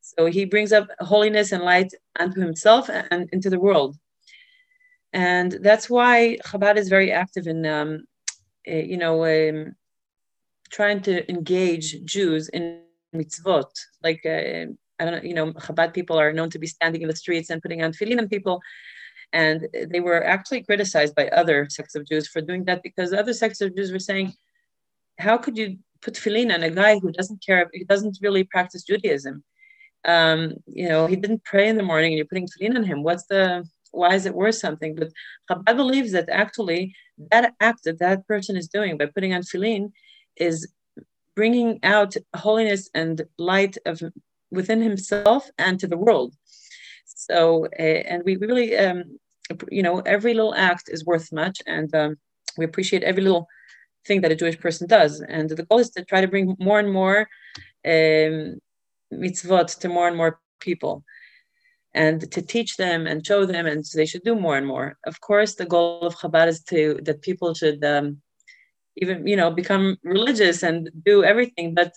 So 0.00 0.26
he 0.26 0.44
brings 0.44 0.72
up 0.72 0.88
holiness 1.00 1.52
and 1.52 1.62
light 1.62 1.90
unto 2.18 2.40
himself 2.40 2.88
and 2.90 3.28
into 3.32 3.50
the 3.50 3.58
world, 3.58 3.96
and 5.14 5.52
that's 5.62 5.88
why 5.88 6.36
Chabad 6.44 6.76
is 6.76 6.88
very 6.90 7.10
active 7.10 7.46
in, 7.46 7.64
um, 7.64 8.04
uh, 8.68 8.74
you 8.74 8.98
know, 8.98 9.24
um, 9.24 9.74
trying 10.70 11.00
to 11.02 11.28
engage 11.30 12.04
Jews 12.04 12.48
in 12.50 12.82
mitzvot, 13.14 13.70
like. 14.02 14.26
Uh, 14.26 14.72
I 15.00 15.04
don't 15.04 15.14
know, 15.14 15.28
you 15.28 15.34
know, 15.34 15.52
Chabad 15.54 15.92
people 15.92 16.18
are 16.18 16.32
known 16.32 16.50
to 16.50 16.58
be 16.58 16.66
standing 16.66 17.02
in 17.02 17.08
the 17.08 17.16
streets 17.16 17.50
and 17.50 17.60
putting 17.60 17.82
on 17.82 17.92
tefillin 17.92 18.18
on 18.18 18.28
people. 18.28 18.60
And 19.32 19.66
they 19.90 20.00
were 20.00 20.24
actually 20.24 20.62
criticized 20.62 21.14
by 21.16 21.26
other 21.28 21.66
sects 21.68 21.96
of 21.96 22.06
Jews 22.06 22.28
for 22.28 22.40
doing 22.40 22.64
that 22.66 22.82
because 22.82 23.12
other 23.12 23.32
sects 23.32 23.60
of 23.60 23.74
Jews 23.76 23.90
were 23.90 23.98
saying, 23.98 24.32
how 25.18 25.36
could 25.36 25.58
you 25.58 25.78
put 26.00 26.14
tefillin 26.14 26.54
on 26.54 26.62
a 26.62 26.70
guy 26.70 27.00
who 27.00 27.10
doesn't 27.10 27.44
care, 27.44 27.68
he 27.72 27.84
doesn't 27.84 28.18
really 28.22 28.44
practice 28.44 28.84
Judaism? 28.84 29.42
Um, 30.04 30.54
you 30.66 30.88
know, 30.88 31.06
he 31.06 31.16
didn't 31.16 31.42
pray 31.42 31.68
in 31.68 31.76
the 31.76 31.82
morning 31.82 32.12
and 32.12 32.16
you're 32.16 32.26
putting 32.26 32.46
tefillin 32.46 32.76
on 32.76 32.84
him. 32.84 33.02
What's 33.02 33.26
the, 33.26 33.68
why 33.94 34.14
is 34.14 34.26
it 34.26 34.34
worth 34.34 34.56
something? 34.56 34.94
But 34.94 35.12
Chabad 35.50 35.76
believes 35.76 36.12
that 36.12 36.28
actually 36.28 36.94
that 37.30 37.54
act 37.60 37.84
that 37.84 37.98
that 38.00 38.26
person 38.26 38.56
is 38.56 38.68
doing 38.68 38.98
by 38.98 39.06
putting 39.06 39.32
on 39.32 39.42
tefillin 39.42 39.92
is 40.36 40.68
bringing 41.34 41.78
out 41.82 42.16
holiness 42.36 42.90
and 42.94 43.22
light 43.38 43.76
of 43.86 44.02
within 44.50 44.80
himself 44.80 45.50
and 45.58 45.78
to 45.80 45.86
the 45.86 45.96
world. 45.96 46.34
So, 47.04 47.66
uh, 47.78 48.00
and 48.10 48.22
we 48.24 48.36
really, 48.36 48.76
um, 48.76 49.18
you 49.70 49.82
know, 49.82 50.00
every 50.00 50.34
little 50.34 50.54
act 50.54 50.88
is 50.88 51.04
worth 51.04 51.32
much, 51.32 51.62
and 51.66 51.94
um, 51.94 52.16
we 52.56 52.64
appreciate 52.64 53.02
every 53.02 53.22
little 53.22 53.46
thing 54.06 54.20
that 54.20 54.32
a 54.32 54.36
Jewish 54.36 54.58
person 54.58 54.86
does. 54.86 55.20
And 55.20 55.48
the 55.50 55.64
goal 55.64 55.78
is 55.78 55.90
to 55.90 56.04
try 56.04 56.20
to 56.20 56.28
bring 56.28 56.56
more 56.58 56.78
and 56.78 56.92
more 56.92 57.20
um, 57.86 58.58
mitzvot 59.12 59.78
to 59.78 59.88
more 59.88 60.08
and 60.08 60.16
more 60.16 60.40
people 60.60 61.04
and 61.94 62.30
to 62.32 62.42
teach 62.42 62.76
them 62.76 63.06
and 63.06 63.26
show 63.26 63.46
them 63.46 63.66
and 63.66 63.86
so 63.86 63.96
they 63.96 64.06
should 64.06 64.24
do 64.24 64.34
more 64.34 64.56
and 64.56 64.66
more. 64.66 64.96
Of 65.06 65.20
course 65.20 65.54
the 65.54 65.66
goal 65.66 66.00
of 66.00 66.16
chabad 66.16 66.48
is 66.48 66.62
to 66.64 66.98
that 67.04 67.22
people 67.22 67.54
should 67.54 67.84
um, 67.84 68.20
even 68.96 69.26
you 69.26 69.36
know 69.36 69.50
become 69.50 69.96
religious 70.02 70.62
and 70.62 70.90
do 71.04 71.24
everything 71.24 71.74
but 71.74 71.92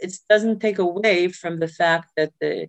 it 0.00 0.16
doesn't 0.28 0.60
take 0.60 0.78
away 0.78 1.28
from 1.28 1.58
the 1.58 1.68
fact 1.68 2.10
that 2.16 2.32
the 2.40 2.68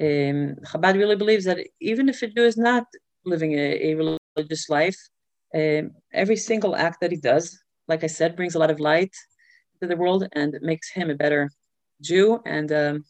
um, 0.00 0.56
Chabad 0.64 0.94
really 0.94 1.16
believes 1.16 1.44
that 1.44 1.58
even 1.80 2.08
if 2.08 2.22
a 2.22 2.28
Jew 2.28 2.44
is 2.44 2.56
not 2.56 2.86
living 3.24 3.52
a, 3.52 3.92
a 3.92 3.94
religious 3.94 4.68
life, 4.68 4.96
um, 5.54 5.92
every 6.12 6.36
single 6.36 6.74
act 6.74 7.00
that 7.00 7.10
he 7.10 7.18
does, 7.18 7.62
like 7.88 8.02
I 8.02 8.06
said, 8.06 8.36
brings 8.36 8.54
a 8.54 8.58
lot 8.58 8.70
of 8.70 8.80
light 8.80 9.14
to 9.80 9.86
the 9.86 9.96
world 9.96 10.26
and 10.32 10.58
makes 10.62 10.90
him 10.90 11.10
a 11.10 11.14
better 11.14 11.50
Jew. 12.00 12.40
And 12.46 12.72
um, 12.72 13.04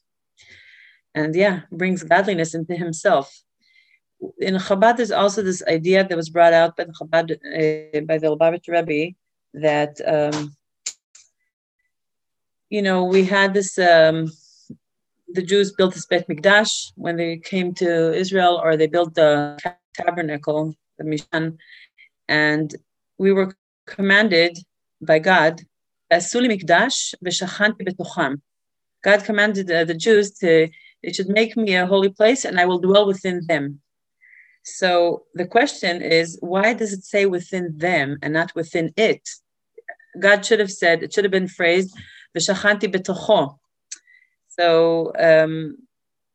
and 1.14 1.34
yeah, 1.34 1.60
brings 1.70 2.02
godliness 2.02 2.54
into 2.54 2.74
himself. 2.74 3.42
In 4.38 4.54
Chabad, 4.54 4.96
there's 4.96 5.10
also 5.10 5.42
this 5.42 5.62
idea 5.66 6.06
that 6.06 6.16
was 6.16 6.30
brought 6.30 6.52
out 6.52 6.76
by 6.76 6.84
the 6.84 6.92
Chabad 6.92 7.32
uh, 7.32 8.00
by 8.02 8.18
the 8.18 8.28
Lubavitch 8.28 8.68
Rebbe 8.68 9.14
that 9.54 10.00
um, 10.06 10.54
you 12.70 12.82
know 12.82 13.04
we 13.04 13.24
had 13.24 13.54
this. 13.54 13.78
Um, 13.78 14.30
the 15.34 15.42
Jews 15.42 15.72
built 15.72 15.94
this 15.94 16.04
Bet 16.04 16.28
Mikdash 16.28 16.92
when 16.96 17.16
they 17.16 17.38
came 17.38 17.72
to 17.74 18.12
Israel, 18.12 18.60
or 18.62 18.76
they 18.76 18.86
built 18.86 19.14
the 19.14 19.58
tabernacle, 19.94 20.74
the 20.98 21.04
Mishkan, 21.04 21.56
and 22.28 22.74
we 23.16 23.32
were 23.32 23.56
commanded 23.86 24.58
by 25.00 25.18
God, 25.18 25.62
God 26.10 26.22
commanded 29.24 29.70
uh, 29.70 29.84
the 29.84 29.94
Jews 29.94 30.32
to, 30.38 30.68
it 31.02 31.14
should 31.14 31.28
make 31.28 31.56
me 31.56 31.74
a 31.74 31.86
holy 31.86 32.08
place 32.08 32.44
and 32.44 32.58
I 32.60 32.64
will 32.64 32.78
dwell 32.78 33.06
within 33.06 33.46
them. 33.46 33.80
So 34.64 35.24
the 35.34 35.46
question 35.46 36.02
is, 36.02 36.38
why 36.40 36.72
does 36.74 36.92
it 36.92 37.04
say 37.04 37.26
within 37.26 37.76
them 37.76 38.18
and 38.22 38.32
not 38.32 38.54
within 38.54 38.92
it? 38.96 39.28
God 40.20 40.44
should 40.46 40.60
have 40.60 40.70
said, 40.70 41.02
it 41.02 41.12
should 41.12 41.24
have 41.24 41.32
been 41.32 41.48
phrased, 41.48 41.96
V'shachanti 42.36 42.92
betocho. 42.92 43.58
So 44.48 45.12
um, 45.18 45.78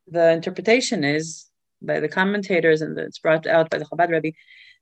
the 0.06 0.32
interpretation 0.32 1.04
is 1.04 1.46
by 1.80 2.00
the 2.00 2.08
commentators, 2.08 2.82
and 2.82 2.98
it's 2.98 3.18
brought 3.18 3.46
out 3.46 3.70
by 3.70 3.78
the 3.78 3.84
Chabad 3.84 4.10
Rebbe, 4.10 4.36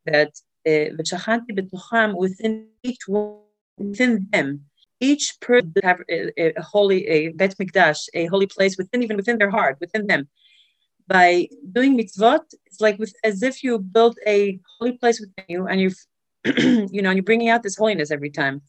that 0.06 0.32
uh, 0.66 0.96
v'shachanti 0.96 1.50
betocham 1.50 2.16
within 2.16 2.68
each 2.82 3.06
one, 3.06 3.40
within 3.78 4.26
them, 4.30 4.64
each 5.00 5.38
person 5.40 5.72
have 5.82 6.00
a, 6.08 6.58
a, 6.58 6.62
holy, 6.62 7.06
a 7.06 7.28
bet 7.28 7.56
mikdash, 7.58 8.08
a 8.14 8.26
holy 8.26 8.46
place 8.46 8.76
within, 8.78 9.02
even 9.02 9.16
within 9.16 9.38
their 9.38 9.50
heart, 9.50 9.76
within 9.80 10.06
them. 10.06 10.28
By 11.06 11.48
doing 11.72 11.96
mitzvot, 11.96 12.40
it's 12.66 12.80
like 12.80 12.98
with, 12.98 13.14
as 13.22 13.42
if 13.42 13.62
you 13.62 13.78
build 13.78 14.18
a 14.26 14.58
holy 14.78 14.92
place 14.92 15.20
within 15.20 15.44
you, 15.48 15.66
and 15.66 15.80
you've 15.80 15.98
you 16.56 17.02
know, 17.02 17.10
and 17.10 17.16
you're 17.16 17.22
bringing 17.22 17.48
out 17.48 17.62
this 17.62 17.76
holiness 17.76 18.10
every 18.10 18.30
time. 18.30 18.62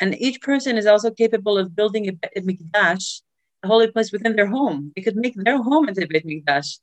And 0.00 0.20
each 0.20 0.40
person 0.40 0.76
is 0.76 0.86
also 0.86 1.10
capable 1.10 1.58
of 1.58 1.74
building 1.74 2.08
a, 2.08 2.12
a 2.36 2.42
mikdash, 2.42 3.22
a 3.62 3.66
holy 3.66 3.90
place 3.90 4.12
within 4.12 4.36
their 4.36 4.46
home. 4.46 4.92
They 4.94 5.02
could 5.02 5.16
make 5.16 5.34
their 5.36 5.62
home 5.62 5.88
into 5.88 6.04
a 6.04 6.06
bet 6.06 6.24
mikdash. 6.24 6.78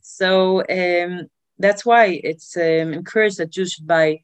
So 0.00 0.62
um, 0.70 1.28
that's 1.58 1.84
why 1.84 2.20
it's 2.22 2.56
um, 2.56 2.92
encouraged 2.94 3.38
that 3.38 3.50
Jews 3.50 3.72
should 3.72 3.86
buy 3.86 4.20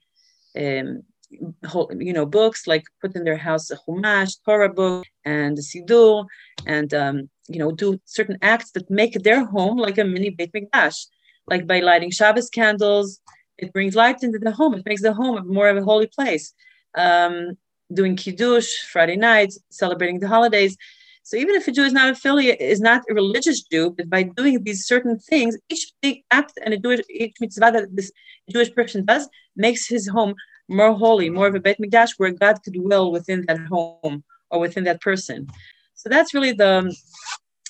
um, 0.56 1.02
you 1.30 2.12
know, 2.12 2.26
books 2.26 2.66
like 2.66 2.84
put 3.00 3.14
in 3.14 3.24
their 3.24 3.36
house 3.36 3.70
a 3.70 3.76
Chumash, 3.76 4.36
Torah 4.44 4.72
book, 4.72 5.06
and 5.24 5.58
a 5.58 5.62
Siddur, 5.62 6.26
and 6.66 6.92
um, 6.92 7.30
you 7.48 7.58
know, 7.58 7.72
do 7.72 8.00
certain 8.04 8.38
acts 8.42 8.72
that 8.72 8.90
make 8.90 9.14
their 9.22 9.44
home 9.44 9.78
like 9.78 9.98
a 9.98 10.04
mini 10.04 10.30
Beit 10.30 10.52
Mikdash, 10.52 11.06
like 11.46 11.66
by 11.66 11.80
lighting 11.80 12.10
Shabbos 12.10 12.50
candles. 12.50 13.20
It 13.58 13.72
brings 13.72 13.94
light 13.94 14.22
into 14.22 14.38
the 14.38 14.52
home. 14.52 14.74
It 14.74 14.86
makes 14.86 15.02
the 15.02 15.12
home 15.12 15.46
more 15.46 15.68
of 15.68 15.76
a 15.76 15.84
holy 15.84 16.06
place. 16.06 16.52
Um, 16.94 17.58
doing 17.92 18.16
kiddush 18.16 18.68
Friday 18.92 19.16
nights, 19.16 19.58
celebrating 19.70 20.20
the 20.20 20.28
holidays. 20.28 20.76
So 21.22 21.36
even 21.36 21.54
if 21.54 21.68
a 21.68 21.72
Jew 21.72 21.84
is 21.84 21.92
not 21.92 22.10
affiliate, 22.10 22.60
is 22.60 22.80
not 22.80 23.02
a 23.10 23.14
religious 23.14 23.62
Jew, 23.62 23.90
but 23.90 24.08
by 24.08 24.22
doing 24.22 24.62
these 24.64 24.86
certain 24.86 25.18
things, 25.18 25.56
each 25.68 25.92
act 26.30 26.58
and 26.64 26.74
a 26.74 26.78
Jewish 26.78 27.00
each 27.10 27.36
mitzvah 27.40 27.70
that 27.72 27.94
this 27.94 28.10
Jewish 28.50 28.72
person 28.74 29.04
does 29.04 29.28
makes 29.56 29.86
his 29.86 30.08
home 30.08 30.34
more 30.70 30.94
holy, 30.94 31.28
more 31.28 31.48
of 31.48 31.54
a 31.54 31.60
Beit 31.60 31.78
Mikdash 31.78 32.12
where 32.16 32.30
God 32.30 32.62
could 32.62 32.74
dwell 32.74 33.10
within 33.10 33.44
that 33.46 33.58
home 33.66 34.24
or 34.50 34.60
within 34.60 34.84
that 34.84 35.00
person. 35.00 35.48
So 35.94 36.08
that's 36.08 36.32
really 36.32 36.52
the, 36.52 36.94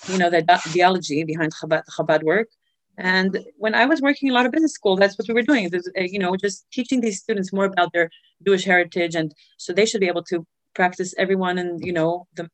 you 0.08 0.18
know, 0.18 0.30
the 0.30 0.42
theology 0.68 1.24
behind 1.24 1.52
Chabad, 1.54 1.82
Chabad 1.96 2.22
work. 2.22 2.48
And 2.98 3.38
when 3.56 3.74
I 3.74 3.86
was 3.86 4.02
working 4.02 4.28
in 4.28 4.34
Lauder 4.34 4.50
business 4.50 4.74
school, 4.74 4.96
that's 4.96 5.18
what 5.18 5.26
we 5.26 5.34
were 5.34 5.42
doing. 5.42 5.70
There's, 5.70 5.88
uh, 5.98 6.02
you 6.02 6.18
know, 6.18 6.36
just 6.36 6.66
teaching 6.70 7.00
these 7.00 7.18
students 7.18 7.52
more 7.52 7.64
about 7.64 7.92
their 7.92 8.10
Jewish 8.44 8.64
heritage, 8.64 9.14
and 9.14 9.34
so 9.56 9.72
they 9.72 9.86
should 9.86 10.02
be 10.02 10.08
able 10.08 10.24
to 10.24 10.46
practice 10.74 11.14
everyone 11.16 11.56
and 11.58 11.84
you 11.84 11.92
know 11.92 12.26
the, 12.34 12.50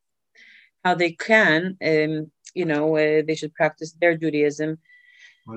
how 0.85 0.95
they 0.95 1.13
can. 1.13 1.77
Um, 1.85 2.31
you 2.55 2.65
know, 2.65 2.97
uh, 2.97 3.23
they 3.27 3.35
should 3.35 3.55
practice 3.55 3.93
their 4.01 4.17
Judaism 4.17 4.79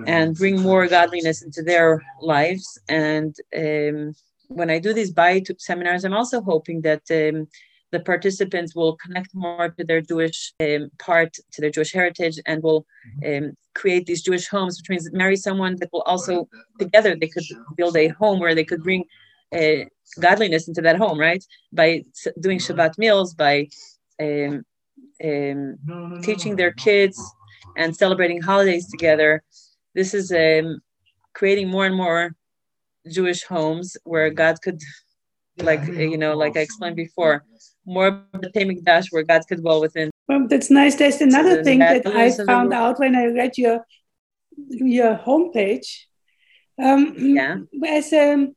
and 0.06 0.36
bring 0.36 0.62
more 0.62 0.88
godliness 0.88 1.42
into 1.42 1.64
their 1.64 2.04
lives 2.22 2.80
and 2.90 3.36
um, 3.56 4.14
when 4.50 4.70
I 4.70 4.80
do 4.80 4.94
these 4.94 5.14
Bayit 5.14 5.50
seminars, 5.62 6.04
I'm 6.04 6.14
also 6.14 6.42
hoping 6.42 6.82
that 6.82 7.04
um, 7.12 7.48
the 7.92 8.00
participants 8.00 8.76
will 8.76 8.98
connect 8.98 9.34
more 9.34 9.70
to 9.70 9.84
their 9.84 10.02
Jewish 10.02 10.54
um, 10.60 10.90
part, 10.98 11.34
to 11.54 11.62
their 11.62 11.70
Jewish 11.70 11.94
heritage, 11.94 12.40
and 12.46 12.62
will 12.62 12.86
mm-hmm. 13.24 13.46
um, 13.46 13.58
create 13.76 14.06
these 14.06 14.24
Jewish 14.24 14.48
homes, 14.48 14.80
which 14.80 14.90
means 14.90 15.12
marry 15.14 15.36
someone 15.36 15.76
that 15.78 15.90
will 15.94 16.02
also 16.02 16.50
together 16.80 17.16
they 17.16 17.28
could 17.28 17.44
build 17.78 17.96
a 17.96 18.10
home 18.10 18.40
where 18.40 18.56
they 18.56 18.66
could 18.66 18.84
bring 18.84 19.06
uh, 19.56 19.86
godliness 20.20 20.68
into 20.68 20.82
that 20.82 20.98
home, 20.98 21.20
right? 21.20 21.44
By 21.72 22.04
doing 22.40 22.60
Shabbat 22.60 22.98
meals, 22.98 23.34
by 23.36 23.68
um, 24.20 24.64
um, 25.24 26.22
teaching 26.24 26.56
their 26.56 26.72
kids 26.72 27.22
and 27.78 27.96
celebrating 27.96 28.42
holidays 28.42 28.90
together. 28.90 29.44
This 29.94 30.14
is 30.14 30.32
um, 30.32 30.82
creating 31.34 31.70
more 31.70 31.86
and 31.86 31.96
more 31.96 32.36
Jewish 33.08 33.44
homes 33.44 33.98
where 34.04 34.30
God 34.30 34.62
could, 34.62 34.82
like 35.58 35.86
you 35.86 36.18
know, 36.18 36.36
like 36.36 36.58
I 36.58 36.62
explained 36.62 36.96
before, 36.96 37.46
more 37.86 38.24
the 38.34 38.50
Mikdash 38.50 39.08
where 39.12 39.24
God 39.24 39.42
could 39.48 39.62
dwell 39.62 39.82
within. 39.82 40.10
Well, 40.28 40.48
that's 40.48 40.70
nice. 40.70 40.96
There's 40.96 41.22
another 41.22 41.58
so 41.58 41.64
thing 41.64 41.80
that 41.80 42.06
I 42.06 42.32
found 42.32 42.74
out 42.74 43.00
when 43.00 43.16
I 43.16 43.26
read 43.26 43.58
your 43.58 43.86
your 44.68 45.16
homepage. 45.16 46.06
Um, 46.82 47.16
yeah. 47.18 47.58
As 47.86 48.14
a 48.14 48.48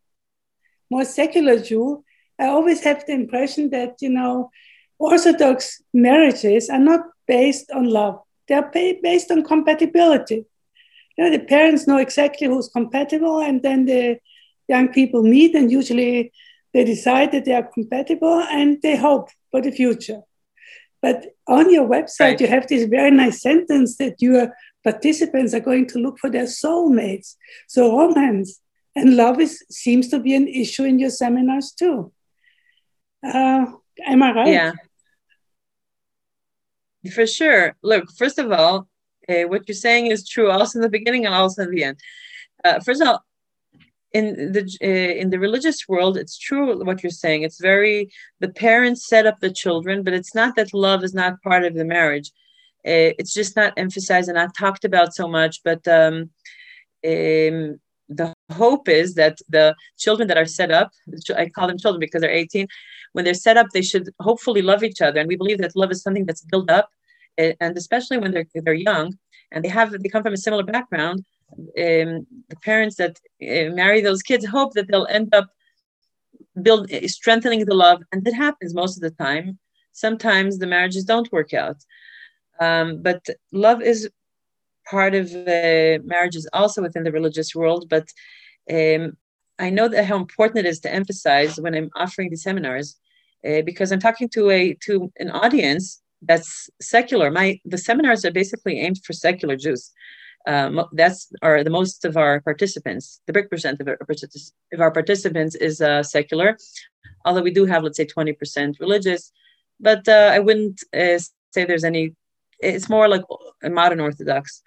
more 0.90 1.04
secular 1.04 1.58
Jew, 1.58 2.04
I 2.38 2.46
always 2.46 2.82
have 2.84 3.04
the 3.06 3.12
impression 3.12 3.70
that 3.70 3.96
you 4.00 4.10
know, 4.10 4.50
Orthodox 4.98 5.82
marriages 5.92 6.68
are 6.68 6.78
not 6.78 7.00
based 7.26 7.70
on 7.70 7.88
love; 7.88 8.20
they're 8.48 8.70
based 8.70 9.30
on 9.30 9.42
compatibility. 9.42 10.44
You 11.16 11.24
know, 11.24 11.30
the 11.30 11.44
parents 11.44 11.86
know 11.86 11.98
exactly 11.98 12.46
who's 12.46 12.68
compatible, 12.68 13.40
and 13.40 13.62
then 13.62 13.84
the 13.86 14.18
young 14.68 14.88
people 14.88 15.22
meet 15.22 15.54
and 15.54 15.70
usually 15.70 16.32
they 16.72 16.84
decide 16.84 17.32
that 17.32 17.44
they 17.44 17.54
are 17.54 17.62
compatible 17.62 18.40
and 18.50 18.80
they 18.82 18.96
hope 18.96 19.28
for 19.50 19.60
the 19.60 19.70
future. 19.70 20.22
But 21.00 21.26
on 21.48 21.72
your 21.72 21.86
website, 21.88 22.20
right. 22.20 22.40
you 22.40 22.46
have 22.46 22.68
this 22.68 22.84
very 22.88 23.10
nice 23.10 23.42
sentence 23.42 23.96
that 23.96 24.22
your 24.22 24.54
participants 24.84 25.52
are 25.52 25.60
going 25.60 25.86
to 25.88 25.98
look 25.98 26.18
for 26.18 26.30
their 26.30 26.44
soulmates. 26.44 27.34
So 27.66 27.96
romance 27.98 28.60
and 28.94 29.16
love 29.16 29.40
is, 29.40 29.64
seems 29.68 30.08
to 30.08 30.20
be 30.20 30.34
an 30.34 30.46
issue 30.48 30.84
in 30.84 30.98
your 30.98 31.10
seminars 31.10 31.72
too. 31.72 32.12
Uh, 33.24 33.66
am 34.06 34.22
I 34.22 34.32
right? 34.32 34.48
Yeah. 34.48 34.72
For 37.12 37.26
sure. 37.26 37.76
Look, 37.82 38.12
first 38.16 38.38
of 38.38 38.52
all, 38.52 38.88
uh, 39.28 39.42
what 39.42 39.68
you're 39.68 39.74
saying 39.74 40.06
is 40.06 40.28
true 40.28 40.50
also 40.50 40.78
in 40.78 40.82
the 40.82 40.88
beginning 40.88 41.26
and 41.26 41.34
also 41.34 41.62
in 41.62 41.70
the 41.70 41.84
end. 41.84 42.00
Uh, 42.64 42.78
first 42.80 43.00
of 43.00 43.08
all, 43.08 43.24
in 44.12 44.52
the 44.52 44.64
uh, 44.82 45.20
in 45.20 45.30
the 45.30 45.38
religious 45.38 45.88
world 45.88 46.16
it's 46.16 46.38
true 46.38 46.84
what 46.84 47.02
you're 47.02 47.10
saying. 47.10 47.42
It's 47.42 47.60
very 47.60 48.10
the 48.40 48.48
parents 48.48 49.06
set 49.06 49.26
up 49.26 49.40
the 49.40 49.52
children 49.52 50.02
but 50.02 50.14
it's 50.14 50.34
not 50.34 50.56
that 50.56 50.74
love 50.74 51.02
is 51.04 51.14
not 51.14 51.42
part 51.42 51.64
of 51.64 51.74
the 51.74 51.84
marriage. 51.84 52.30
Uh, 52.84 53.14
it's 53.18 53.32
just 53.32 53.54
not 53.54 53.72
emphasized 53.76 54.28
and 54.28 54.36
not 54.36 54.56
talked 54.58 54.84
about 54.84 55.14
so 55.14 55.28
much 55.28 55.60
but 55.64 55.86
um, 55.88 56.30
um, 57.04 57.80
the 58.08 58.32
hope 58.50 58.88
is 58.88 59.14
that 59.14 59.38
the 59.48 59.74
children 59.96 60.28
that 60.28 60.36
are 60.36 60.44
set 60.44 60.70
up 60.70 60.90
i 61.36 61.48
call 61.48 61.68
them 61.68 61.78
children 61.78 62.00
because 62.00 62.20
they're 62.20 62.30
18 62.30 62.66
when 63.12 63.24
they're 63.24 63.34
set 63.34 63.56
up 63.56 63.68
they 63.72 63.82
should 63.82 64.08
hopefully 64.20 64.62
love 64.62 64.82
each 64.82 65.00
other. 65.00 65.20
And 65.20 65.28
we 65.28 65.36
believe 65.36 65.58
that 65.58 65.76
love 65.76 65.90
is 65.90 66.02
something 66.02 66.26
that's 66.26 66.42
built 66.42 66.70
up 66.70 66.90
uh, 67.38 67.52
and 67.60 67.76
especially 67.76 68.18
when 68.18 68.32
they're, 68.32 68.46
they're 68.54 68.74
young 68.74 69.14
and 69.52 69.64
they 69.64 69.68
have 69.68 69.90
they 69.90 70.08
come 70.08 70.22
from 70.22 70.34
a 70.34 70.44
similar 70.46 70.62
background 70.62 71.24
um, 71.58 72.26
the 72.48 72.56
parents 72.62 72.96
that 72.96 73.18
uh, 73.42 73.74
marry 73.74 74.00
those 74.00 74.22
kids 74.22 74.46
hope 74.46 74.74
that 74.74 74.88
they'll 74.88 75.06
end 75.06 75.34
up 75.34 75.48
build 76.62 76.90
strengthening 77.06 77.64
the 77.64 77.74
love 77.74 78.02
and 78.12 78.24
that 78.24 78.34
happens 78.34 78.74
most 78.74 78.96
of 78.96 79.02
the 79.02 79.10
time. 79.10 79.58
Sometimes 79.92 80.58
the 80.58 80.66
marriages 80.66 81.04
don't 81.04 81.32
work 81.32 81.52
out. 81.54 81.76
Um, 82.60 83.02
but 83.02 83.26
love 83.52 83.82
is 83.82 84.08
part 84.90 85.14
of 85.14 85.32
uh, 85.32 85.98
marriages 86.04 86.48
also 86.52 86.82
within 86.82 87.04
the 87.04 87.12
religious 87.12 87.54
world 87.54 87.88
but 87.88 88.08
um, 88.68 89.16
i 89.60 89.70
know 89.70 89.86
that 89.86 90.04
how 90.04 90.16
important 90.16 90.58
it 90.58 90.68
is 90.68 90.80
to 90.80 90.92
emphasize 90.92 91.60
when 91.60 91.72
i'm 91.72 91.88
offering 91.94 92.28
these 92.28 92.42
seminars 92.42 92.96
uh, 93.48 93.62
because 93.62 93.92
i'm 93.92 94.00
talking 94.00 94.28
to 94.28 94.50
a 94.50 94.74
to 94.74 95.10
an 95.20 95.30
audience 95.30 96.02
that's 96.22 96.70
secular. 96.80 97.30
My 97.30 97.60
the 97.64 97.78
seminars 97.78 98.24
are 98.24 98.30
basically 98.30 98.80
aimed 98.80 99.02
for 99.04 99.12
secular 99.12 99.56
jews 99.56 99.90
um, 100.46 100.84
that's 100.92 101.32
our 101.42 101.62
the 101.64 101.70
most 101.70 102.04
of 102.04 102.16
our 102.16 102.40
participants. 102.40 103.20
The 103.26 103.32
big 103.32 103.48
percent 103.50 103.80
of 103.80 103.88
our, 103.88 103.98
of 104.72 104.80
our 104.80 104.90
participants 104.90 105.54
is 105.54 105.80
uh, 105.80 106.02
secular, 106.02 106.58
although 107.24 107.42
we 107.42 107.52
do 107.52 107.64
have, 107.66 107.82
let's 107.82 107.96
say, 107.96 108.06
twenty 108.06 108.32
percent 108.32 108.78
religious. 108.80 109.32
But 109.80 110.06
uh, 110.08 110.30
I 110.32 110.38
wouldn't 110.38 110.82
uh, 110.94 111.18
say 111.52 111.64
there's 111.64 111.84
any. 111.84 112.14
It's 112.60 112.88
more 112.88 113.08
like 113.08 113.22
a 113.62 113.70
modern 113.70 114.00
Orthodox. 114.00 114.62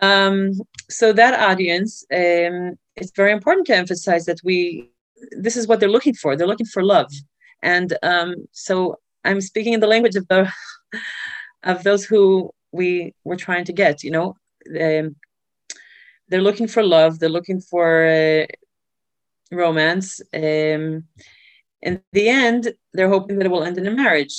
Um, 0.00 0.52
so 0.90 1.12
that 1.12 1.38
audience, 1.38 2.04
um, 2.12 2.76
it's 2.96 3.12
very 3.14 3.32
important 3.32 3.66
to 3.66 3.76
emphasize 3.76 4.24
that 4.26 4.40
we. 4.44 4.90
This 5.32 5.56
is 5.56 5.66
what 5.66 5.80
they're 5.80 5.88
looking 5.88 6.14
for. 6.14 6.36
They're 6.36 6.46
looking 6.46 6.66
for 6.66 6.82
love, 6.82 7.10
and 7.62 7.96
um, 8.02 8.34
so 8.52 8.98
I'm 9.24 9.40
speaking 9.40 9.72
in 9.72 9.80
the 9.80 9.86
language 9.86 10.16
of 10.16 10.28
the 10.28 10.52
of 11.62 11.82
those 11.82 12.04
who 12.04 12.50
we 12.72 13.14
were 13.24 13.36
trying 13.36 13.64
to 13.64 13.72
get. 13.72 14.04
You 14.04 14.10
know, 14.10 14.36
um, 14.80 15.16
they're 16.28 16.42
looking 16.42 16.68
for 16.68 16.82
love 16.82 17.18
they're 17.18 17.28
looking 17.28 17.60
for 17.60 18.06
uh, 18.06 18.46
romance 19.50 20.20
um, 20.34 21.04
in 21.82 22.02
the 22.12 22.28
end 22.28 22.74
they're 22.92 23.08
hoping 23.08 23.38
that 23.38 23.46
it 23.46 23.50
will 23.50 23.64
end 23.64 23.78
in 23.78 23.86
a 23.86 23.90
marriage. 23.90 24.34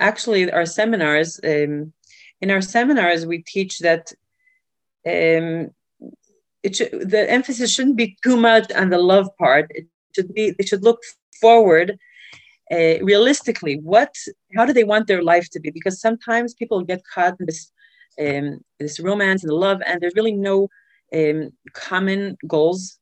Actually 0.00 0.50
our 0.50 0.66
seminars 0.66 1.40
um, 1.44 1.92
in 2.40 2.50
our 2.50 2.60
seminars 2.60 3.26
we 3.26 3.42
teach 3.42 3.78
that 3.78 4.12
um, 5.06 5.70
it 6.62 6.76
should, 6.76 7.10
the 7.10 7.30
emphasis 7.30 7.70
shouldn't 7.70 7.96
be 7.96 8.16
too 8.24 8.38
much 8.38 8.72
on 8.72 8.88
the 8.88 8.98
love 8.98 9.28
part. 9.38 9.66
It 9.70 9.86
should 10.14 10.32
be 10.34 10.50
they 10.50 10.64
should 10.64 10.82
look 10.82 11.00
forward 11.40 11.98
uh, 12.72 12.96
realistically 13.02 13.78
what 13.80 14.14
how 14.56 14.64
do 14.64 14.72
they 14.72 14.84
want 14.84 15.06
their 15.06 15.22
life 15.22 15.48
to 15.50 15.60
be? 15.60 15.70
Because 15.70 16.00
sometimes 16.00 16.54
people 16.54 16.80
get 16.82 17.02
caught 17.14 17.38
in 17.38 17.46
this 17.46 17.70
um, 18.20 18.60
this 18.78 19.00
romance 19.00 19.42
and 19.42 19.50
the 19.50 19.56
love, 19.56 19.80
and 19.86 20.00
there's 20.00 20.16
really 20.16 20.32
no 20.32 20.68
um, 21.14 21.50
common 21.72 22.36
goals 22.46 22.98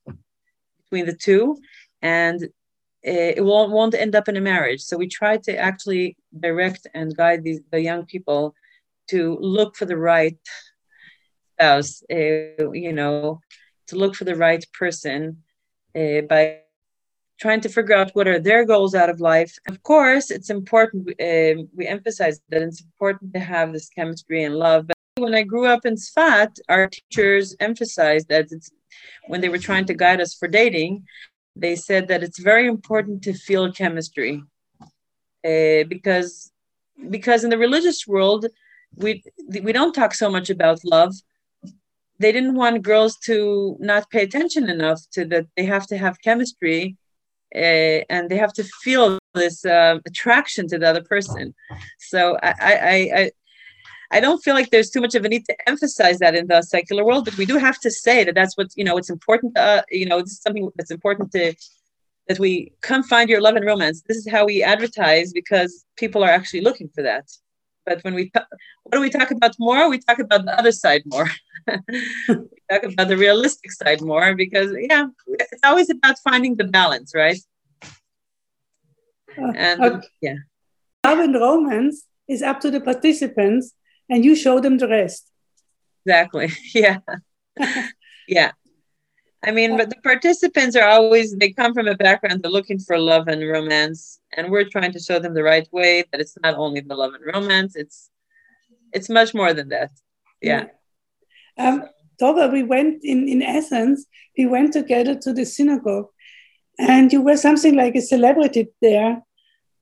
between 0.84 1.06
the 1.06 1.16
two, 1.16 1.56
and 2.00 2.44
uh, 2.44 3.32
it 3.36 3.44
won't, 3.44 3.72
won't 3.72 3.94
end 3.94 4.14
up 4.14 4.28
in 4.28 4.36
a 4.36 4.40
marriage. 4.40 4.80
So 4.80 4.96
we 4.96 5.08
try 5.08 5.36
to 5.38 5.56
actually 5.56 6.16
direct 6.38 6.86
and 6.94 7.16
guide 7.16 7.42
these, 7.42 7.60
the 7.70 7.80
young 7.80 8.06
people 8.06 8.54
to 9.10 9.36
look 9.40 9.76
for 9.76 9.86
the 9.86 9.96
right 9.96 10.38
spouse, 11.54 12.02
uh, 12.12 12.70
you 12.72 12.92
know, 12.92 13.40
to 13.88 13.96
look 13.96 14.14
for 14.14 14.24
the 14.24 14.36
right 14.36 14.64
person 14.72 15.42
uh, 15.96 16.22
by 16.28 16.58
trying 17.40 17.60
to 17.60 17.68
figure 17.68 17.96
out 17.96 18.12
what 18.12 18.28
are 18.28 18.38
their 18.38 18.64
goals 18.64 18.94
out 18.94 19.10
of 19.10 19.20
life. 19.20 19.52
Of 19.68 19.82
course, 19.82 20.30
it's 20.30 20.50
important. 20.50 21.08
Uh, 21.20 21.64
we 21.76 21.86
emphasize 21.86 22.40
that 22.50 22.62
it's 22.62 22.80
important 22.80 23.34
to 23.34 23.40
have 23.40 23.72
this 23.72 23.88
chemistry 23.88 24.44
and 24.44 24.54
love, 24.54 24.86
when 25.22 25.34
I 25.34 25.42
grew 25.42 25.66
up 25.66 25.86
in 25.86 25.94
Sfat, 25.94 26.52
our 26.68 26.88
teachers 26.88 27.56
emphasized 27.60 28.28
that 28.28 28.46
it's 28.50 28.70
when 29.28 29.40
they 29.40 29.48
were 29.48 29.66
trying 29.68 29.86
to 29.86 29.94
guide 29.94 30.20
us 30.20 30.34
for 30.34 30.48
dating, 30.48 31.04
they 31.56 31.76
said 31.76 32.08
that 32.08 32.22
it's 32.22 32.40
very 32.52 32.66
important 32.66 33.22
to 33.24 33.32
feel 33.32 33.72
chemistry 33.72 34.42
uh, 35.50 35.84
because 35.94 36.50
because 37.16 37.44
in 37.44 37.50
the 37.50 37.58
religious 37.66 38.06
world 38.06 38.46
we 38.96 39.22
we 39.66 39.72
don't 39.72 39.94
talk 39.94 40.12
so 40.14 40.30
much 40.30 40.50
about 40.50 40.84
love. 40.84 41.14
They 42.18 42.32
didn't 42.32 42.54
want 42.54 42.82
girls 42.82 43.16
to 43.28 43.76
not 43.80 44.10
pay 44.10 44.22
attention 44.22 44.68
enough 44.68 45.00
to 45.14 45.24
that 45.32 45.46
they 45.56 45.64
have 45.64 45.86
to 45.88 45.96
have 46.04 46.22
chemistry 46.22 46.96
uh, 47.54 47.98
and 48.08 48.28
they 48.28 48.36
have 48.36 48.52
to 48.54 48.64
feel 48.82 49.18
this 49.34 49.64
uh, 49.64 49.98
attraction 50.06 50.68
to 50.68 50.78
the 50.78 50.88
other 50.88 51.02
person. 51.02 51.54
So 51.98 52.36
I, 52.42 52.54
I, 52.60 53.10
I, 53.20 53.30
I 54.12 54.20
don't 54.20 54.44
feel 54.44 54.54
like 54.54 54.70
there's 54.70 54.90
too 54.90 55.00
much 55.00 55.14
of 55.14 55.24
a 55.24 55.28
need 55.28 55.46
to 55.46 55.56
emphasize 55.66 56.18
that 56.18 56.34
in 56.34 56.46
the 56.46 56.60
secular 56.60 57.04
world, 57.04 57.24
but 57.24 57.36
we 57.38 57.46
do 57.46 57.56
have 57.56 57.80
to 57.80 57.90
say 57.90 58.24
that 58.24 58.34
that's 58.34 58.56
what 58.58 58.68
you 58.76 58.84
know. 58.84 58.98
It's 58.98 59.10
important. 59.10 59.56
Uh, 59.56 59.82
you 59.90 60.06
know, 60.06 60.20
this 60.20 60.32
is 60.32 60.42
something 60.42 60.68
that's 60.76 60.90
important 60.90 61.32
to 61.32 61.54
that 62.28 62.38
we 62.38 62.72
come 62.82 63.02
find 63.02 63.30
your 63.30 63.40
love 63.40 63.56
and 63.56 63.64
romance. 63.64 64.02
This 64.06 64.18
is 64.18 64.28
how 64.30 64.44
we 64.44 64.62
advertise 64.62 65.32
because 65.32 65.86
people 65.96 66.22
are 66.22 66.30
actually 66.30 66.60
looking 66.60 66.88
for 66.94 67.02
that. 67.02 67.26
But 67.86 68.04
when 68.04 68.14
we 68.14 68.30
talk, 68.30 68.46
what 68.84 68.92
do 68.92 69.00
we 69.00 69.10
talk 69.10 69.30
about 69.30 69.56
more? 69.58 69.88
We 69.88 69.98
talk 69.98 70.18
about 70.18 70.44
the 70.44 70.56
other 70.58 70.72
side 70.72 71.02
more. 71.06 71.28
we 71.66 72.58
talk 72.70 72.82
about 72.84 73.08
the 73.08 73.16
realistic 73.16 73.72
side 73.72 74.02
more 74.02 74.34
because 74.34 74.76
yeah, 74.78 75.06
it's 75.26 75.64
always 75.64 75.88
about 75.88 76.16
finding 76.22 76.56
the 76.56 76.64
balance, 76.64 77.12
right? 77.14 77.40
Uh, 79.38 79.52
and 79.56 79.82
okay. 79.82 80.08
yeah, 80.20 80.36
love 81.04 81.18
and 81.18 81.34
romance 81.34 82.04
is 82.28 82.42
up 82.42 82.60
to 82.60 82.70
the 82.70 82.80
participants 82.80 83.72
and 84.12 84.24
you 84.26 84.36
show 84.36 84.60
them 84.60 84.76
the 84.76 84.88
rest. 84.88 85.22
Exactly. 86.04 86.48
Yeah. 86.74 86.98
yeah. 88.28 88.52
I 89.44 89.50
mean, 89.50 89.76
but 89.76 89.88
the 89.90 90.00
participants 90.10 90.76
are 90.76 90.88
always, 90.88 91.34
they 91.34 91.50
come 91.50 91.72
from 91.74 91.88
a 91.88 91.96
background, 91.96 92.42
they're 92.42 92.58
looking 92.58 92.78
for 92.78 92.96
love 92.98 93.26
and 93.26 93.42
romance. 93.56 94.20
And 94.36 94.50
we're 94.50 94.68
trying 94.68 94.92
to 94.92 95.00
show 95.00 95.18
them 95.18 95.34
the 95.34 95.42
right 95.42 95.68
way 95.72 96.04
that 96.10 96.20
it's 96.20 96.36
not 96.42 96.54
only 96.54 96.80
the 96.80 96.94
love 96.94 97.14
and 97.14 97.24
romance, 97.34 97.74
it's 97.74 98.10
it's 98.92 99.08
much 99.08 99.32
more 99.32 99.54
than 99.54 99.68
that. 99.70 99.90
Yeah. 100.42 100.64
Um, 101.56 101.84
Tova, 102.20 102.52
we 102.52 102.62
went 102.62 103.02
in, 103.02 103.26
in 103.26 103.40
Athens, 103.42 104.06
we 104.36 104.44
went 104.46 104.74
together 104.74 105.14
to 105.24 105.32
the 105.32 105.46
synagogue 105.46 106.08
and 106.78 107.12
you 107.12 107.22
were 107.22 107.38
something 107.38 107.74
like 107.74 107.94
a 107.94 108.02
celebrity 108.02 108.68
there 108.82 109.22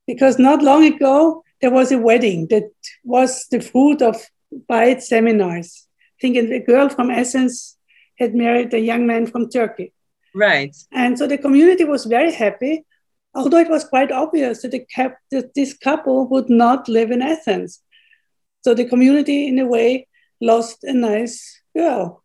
because 0.07 0.39
not 0.39 0.63
long 0.63 0.85
ago 0.85 1.43
there 1.61 1.71
was 1.71 1.93
a 1.93 1.99
wedding 1.99 2.47
that 2.49 2.71
was 3.05 3.47
the 3.51 3.61
fruit 3.61 4.03
of 4.03 4.17
Bayit 4.69 5.03
seminars. 5.03 5.87
I 6.19 6.21
think 6.21 6.37
a 6.37 6.61
girl 6.61 6.89
from 6.89 7.11
Athens 7.11 7.77
had 8.19 8.35
married 8.35 8.75
a 8.75 8.81
young 8.81 9.07
man 9.07 9.27
from 9.27 9.49
Turkey. 9.49 9.93
Right. 10.35 10.77
And 10.93 11.19
so 11.19 11.27
the 11.27 11.39
community 11.39 11.85
was 11.85 12.05
very 12.05 12.33
happy, 12.33 12.85
although 13.35 13.59
it 13.59 13.71
was 13.71 13.85
quite 13.85 14.13
obvious 14.13 14.63
that, 14.63 14.87
cap- 14.95 15.19
that 15.31 15.55
this 15.55 15.77
couple 15.77 16.29
would 16.29 16.51
not 16.51 16.89
live 16.89 17.11
in 17.11 17.23
Athens. 17.23 17.81
So 18.63 18.75
the 18.75 18.85
community, 18.85 19.49
in 19.49 19.59
a 19.59 19.67
way, 19.67 20.07
lost 20.41 20.85
a 20.85 20.93
nice 20.93 21.61
girl. 21.77 22.23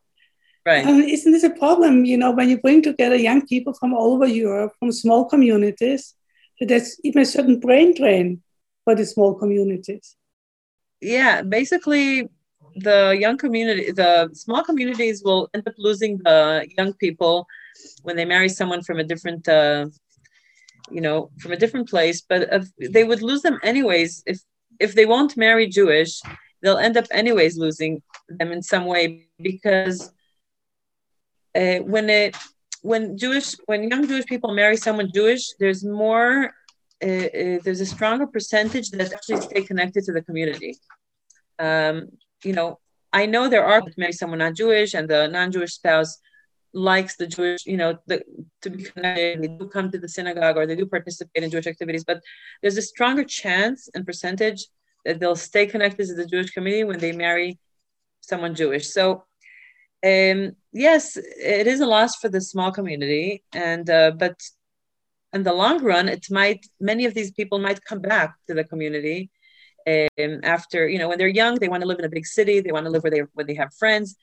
Right. 0.65 0.85
Um, 0.85 1.01
isn't 1.01 1.31
this 1.31 1.43
a 1.43 1.51
problem, 1.51 2.05
you 2.05 2.17
know, 2.17 2.31
when 2.31 2.49
you 2.49 2.59
bring 2.59 2.81
together 2.81 3.15
young 3.15 3.45
people 3.45 3.73
from 3.73 3.93
all 3.93 4.13
over 4.13 4.25
Europe, 4.25 4.73
from 4.79 4.91
small 4.91 5.25
communities, 5.25 6.15
that 6.59 6.69
there's 6.69 6.99
even 7.03 7.21
a 7.21 7.25
certain 7.25 7.59
brain 7.59 7.93
drain 7.95 8.41
for 8.85 8.95
the 8.95 9.05
small 9.05 9.33
communities? 9.33 10.15
Yeah, 11.01 11.41
basically, 11.41 12.29
the 12.77 13.17
young 13.19 13.37
community, 13.37 13.91
the 13.91 14.29
small 14.33 14.63
communities 14.63 15.21
will 15.23 15.49
end 15.53 15.67
up 15.67 15.73
losing 15.77 16.17
the 16.19 16.65
young 16.77 16.93
people 16.93 17.45
when 18.03 18.15
they 18.15 18.25
marry 18.25 18.47
someone 18.47 18.81
from 18.81 18.99
a 18.99 19.03
different, 19.03 19.47
uh, 19.49 19.87
you 20.89 21.01
know, 21.01 21.29
from 21.39 21.51
a 21.51 21.57
different 21.57 21.89
place. 21.89 22.21
But 22.21 22.47
if, 22.51 22.91
they 22.93 23.03
would 23.03 23.21
lose 23.21 23.41
them 23.41 23.59
anyways 23.63 24.23
if 24.25 24.39
if 24.79 24.93
they 24.95 25.05
won't 25.05 25.37
marry 25.37 25.67
Jewish. 25.67 26.21
They'll 26.61 26.77
end 26.77 26.97
up 26.97 27.05
anyways 27.11 27.57
losing 27.57 28.01
them 28.27 28.51
in 28.51 28.61
some 28.63 28.85
way 28.85 29.27
because 29.39 30.11
uh, 31.55 31.77
when 31.93 32.09
it 32.09 32.35
when 32.81 33.17
Jewish 33.17 33.55
when 33.65 33.89
young 33.89 34.07
Jewish 34.07 34.25
people 34.25 34.53
marry 34.53 34.77
someone 34.77 35.11
Jewish, 35.13 35.53
there's 35.59 35.83
more 35.83 36.53
there's 37.05 37.81
a 37.81 37.85
stronger 37.85 38.27
percentage 38.27 38.89
that 38.91 39.13
actually 39.13 39.41
stay 39.41 39.61
connected 39.63 40.03
to 40.05 40.11
the 40.11 40.21
community. 40.21 40.77
Um, 41.59 42.09
you 42.43 42.53
know, 42.53 42.79
I 43.13 43.25
know 43.25 43.47
there 43.47 43.65
are 43.65 43.81
maybe 43.97 44.13
someone 44.13 44.39
not 44.39 44.55
Jewish 44.55 44.93
and 44.93 45.09
the 45.09 45.27
non-Jewish 45.27 45.73
spouse 45.73 46.17
likes 46.73 47.15
the 47.15 47.27
Jewish, 47.27 47.65
you 47.65 47.77
know, 47.77 47.97
the, 48.07 48.21
to 48.61 48.69
be 48.69 48.83
connected. 48.83 49.41
They 49.41 49.47
do 49.47 49.67
come 49.67 49.89
to 49.91 49.97
the 49.97 50.09
synagogue 50.09 50.57
or 50.57 50.65
they 50.65 50.75
do 50.75 50.85
participate 50.85 51.43
in 51.43 51.49
Jewish 51.49 51.67
activities, 51.67 52.03
but 52.03 52.21
there's 52.61 52.77
a 52.77 52.81
stronger 52.81 53.23
chance 53.23 53.87
and 53.93 54.05
percentage 54.05 54.67
that 55.05 55.19
they'll 55.19 55.35
stay 55.35 55.65
connected 55.65 56.07
to 56.07 56.15
the 56.15 56.25
Jewish 56.25 56.51
community 56.51 56.83
when 56.83 56.99
they 56.99 57.13
marry 57.13 57.59
someone 58.21 58.55
Jewish. 58.55 58.89
So, 58.89 59.23
um, 60.03 60.55
yes, 60.73 61.15
it 61.17 61.67
is 61.67 61.79
a 61.79 61.85
loss 61.85 62.17
for 62.17 62.29
the 62.29 62.41
small 62.41 62.71
community, 62.71 63.43
and 63.53 63.89
uh, 63.89 64.11
but 64.11 64.37
in 65.35 65.43
the 65.43 65.53
long 65.53 65.83
run, 65.83 66.07
it 66.07 66.25
might 66.31 66.65
many 66.79 67.03
of 67.05 67.13
these 67.13 67.31
people 67.31 67.59
might 67.59 67.83
come 67.83 67.99
back 67.99 68.33
to 68.47 68.53
the 68.53 68.63
community 68.63 69.29
um, 69.85 70.39
after 70.43 70.87
you 70.87 70.97
know 70.97 71.09
when 71.09 71.19
they're 71.19 71.39
young. 71.43 71.55
They 71.55 71.67
want 71.67 71.81
to 71.81 71.87
live 71.87 71.99
in 71.99 72.05
a 72.05 72.15
big 72.17 72.25
city. 72.25 72.61
They 72.61 72.71
want 72.71 72.85
to 72.85 72.89
live 72.89 73.03
where 73.03 73.11
they 73.11 73.23
where 73.33 73.45
they 73.45 73.55
have 73.55 73.73
friends. 73.73 74.15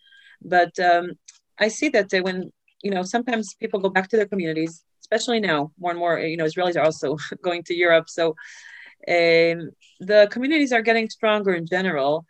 But 0.42 0.76
um, 0.80 1.12
I 1.58 1.68
see 1.68 1.90
that 1.90 2.08
when 2.26 2.50
you 2.82 2.90
know 2.90 3.02
sometimes 3.02 3.54
people 3.54 3.78
go 3.78 3.90
back 3.90 4.08
to 4.08 4.16
their 4.16 4.26
communities, 4.32 4.82
especially 5.02 5.40
now, 5.40 5.70
more 5.78 5.90
and 5.90 6.00
more, 6.00 6.18
you 6.18 6.38
know, 6.38 6.46
Israelis 6.46 6.76
are 6.76 6.86
also 6.90 7.18
going 7.42 7.62
to 7.64 7.74
Europe. 7.74 8.08
So 8.08 8.30
um, 9.06 9.58
the 10.10 10.28
communities 10.30 10.72
are 10.72 10.82
getting 10.82 11.08
stronger 11.10 11.52
in 11.54 11.66
general. 11.66 12.24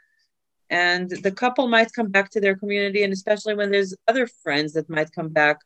And 0.70 1.10
the 1.10 1.30
couple 1.30 1.68
might 1.68 1.92
come 1.92 2.10
back 2.10 2.30
to 2.30 2.40
their 2.40 2.56
community, 2.56 3.02
and 3.04 3.12
especially 3.12 3.54
when 3.54 3.70
there's 3.70 3.94
other 4.08 4.26
friends 4.42 4.72
that 4.72 4.88
might 4.88 5.12
come 5.12 5.28
back. 5.28 5.58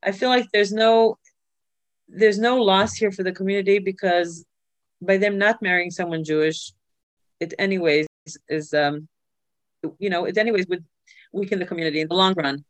I 0.00 0.12
feel 0.12 0.28
like 0.28 0.46
there's 0.52 0.72
no 0.72 1.18
there's 2.12 2.38
no 2.38 2.62
loss 2.62 2.94
here 2.94 3.12
for 3.12 3.22
the 3.22 3.32
community 3.32 3.78
because 3.78 4.44
by 5.00 5.16
them 5.16 5.38
not 5.38 5.62
marrying 5.62 5.90
someone 5.90 6.24
Jewish, 6.24 6.72
it 7.38 7.54
anyways 7.58 8.06
is 8.48 8.74
um, 8.74 9.08
you 9.98 10.10
know 10.10 10.24
it 10.24 10.36
anyways 10.36 10.66
would 10.66 10.84
weaken 11.32 11.58
the 11.58 11.66
community 11.66 12.00
in 12.00 12.08
the 12.08 12.14
long 12.14 12.34
run, 12.34 12.64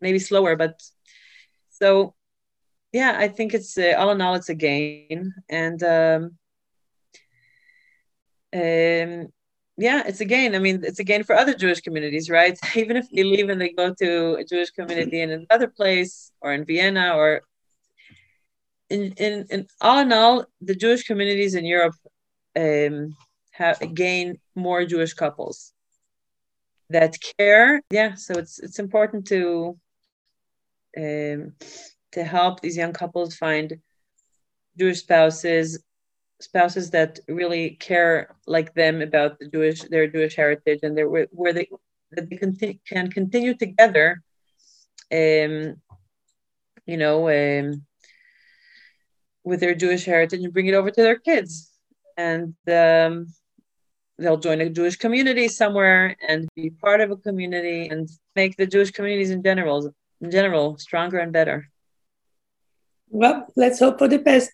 maybe 0.00 0.18
slower, 0.18 0.56
but 0.56 0.82
so 1.70 2.14
yeah, 2.92 3.16
I 3.18 3.28
think 3.28 3.54
it's 3.54 3.78
uh, 3.78 3.94
all 3.96 4.10
in 4.10 4.20
all 4.20 4.34
it's 4.34 4.50
a 4.50 4.54
gain, 4.54 5.32
and 5.48 5.82
um, 5.82 6.22
um, 8.54 9.32
yeah, 9.78 10.02
it's 10.06 10.20
a 10.20 10.26
gain. 10.26 10.54
I 10.54 10.58
mean, 10.58 10.82
it's 10.84 10.98
a 10.98 11.04
gain 11.04 11.24
for 11.24 11.34
other 11.34 11.54
Jewish 11.54 11.80
communities, 11.80 12.28
right? 12.28 12.58
Even 12.76 12.98
if 12.98 13.08
they 13.10 13.24
leave 13.24 13.48
and 13.48 13.60
they 13.60 13.70
go 13.70 13.94
to 13.94 14.34
a 14.34 14.44
Jewish 14.44 14.70
community 14.70 15.22
in 15.22 15.30
another 15.30 15.68
place 15.68 16.32
or 16.42 16.52
in 16.52 16.66
Vienna 16.66 17.14
or 17.16 17.42
in, 18.92 19.12
in, 19.16 19.46
in 19.50 19.66
all 19.80 19.98
in 20.00 20.12
all, 20.12 20.44
the 20.60 20.74
Jewish 20.74 21.04
communities 21.04 21.54
in 21.54 21.64
Europe 21.64 21.94
um, 22.56 23.16
have 23.52 23.78
gain 23.94 24.38
more 24.54 24.84
Jewish 24.84 25.14
couples 25.14 25.72
that 26.90 27.16
care. 27.38 27.80
Yeah, 27.90 28.14
so 28.14 28.34
it's 28.34 28.58
it's 28.58 28.78
important 28.78 29.26
to 29.28 29.78
um, 30.96 31.54
to 32.12 32.24
help 32.24 32.60
these 32.60 32.76
young 32.76 32.92
couples 32.92 33.34
find 33.34 33.78
Jewish 34.78 35.00
spouses, 35.00 35.82
spouses 36.40 36.90
that 36.90 37.20
really 37.28 37.70
care 37.88 38.34
like 38.46 38.74
them 38.74 39.00
about 39.00 39.38
the 39.38 39.48
Jewish 39.48 39.82
their 39.82 40.06
Jewish 40.06 40.36
heritage 40.36 40.80
and 40.82 40.96
their 40.96 41.08
where 41.08 41.52
they 41.52 41.68
that 42.12 42.28
they 42.28 42.36
continue, 42.36 42.78
can 42.86 43.10
continue 43.10 43.54
together. 43.54 44.22
Um, 45.10 45.76
you 46.84 46.96
know, 46.96 47.28
um, 47.28 47.86
with 49.44 49.60
their 49.60 49.74
Jewish 49.74 50.04
heritage 50.04 50.42
and 50.42 50.52
bring 50.52 50.66
it 50.66 50.74
over 50.74 50.90
to 50.90 51.02
their 51.02 51.18
kids. 51.18 51.70
And 52.16 52.54
um, 52.68 53.26
they'll 54.18 54.36
join 54.36 54.60
a 54.60 54.70
Jewish 54.70 54.96
community 54.96 55.48
somewhere 55.48 56.16
and 56.26 56.48
be 56.54 56.70
part 56.70 57.00
of 57.00 57.10
a 57.10 57.16
community 57.16 57.88
and 57.88 58.08
make 58.36 58.56
the 58.56 58.66
Jewish 58.66 58.90
communities 58.90 59.30
in 59.30 59.42
general, 59.42 59.92
in 60.20 60.30
general, 60.30 60.78
stronger 60.78 61.18
and 61.18 61.32
better. 61.32 61.68
Well, 63.08 63.46
let's 63.56 63.78
hope 63.78 63.98
for 63.98 64.08
the 64.08 64.18
best. 64.18 64.50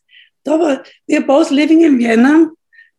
Tova, 0.46 0.86
we 1.08 1.16
are 1.16 1.26
both 1.26 1.50
living 1.50 1.82
in 1.82 1.98
Vienna. 1.98 2.46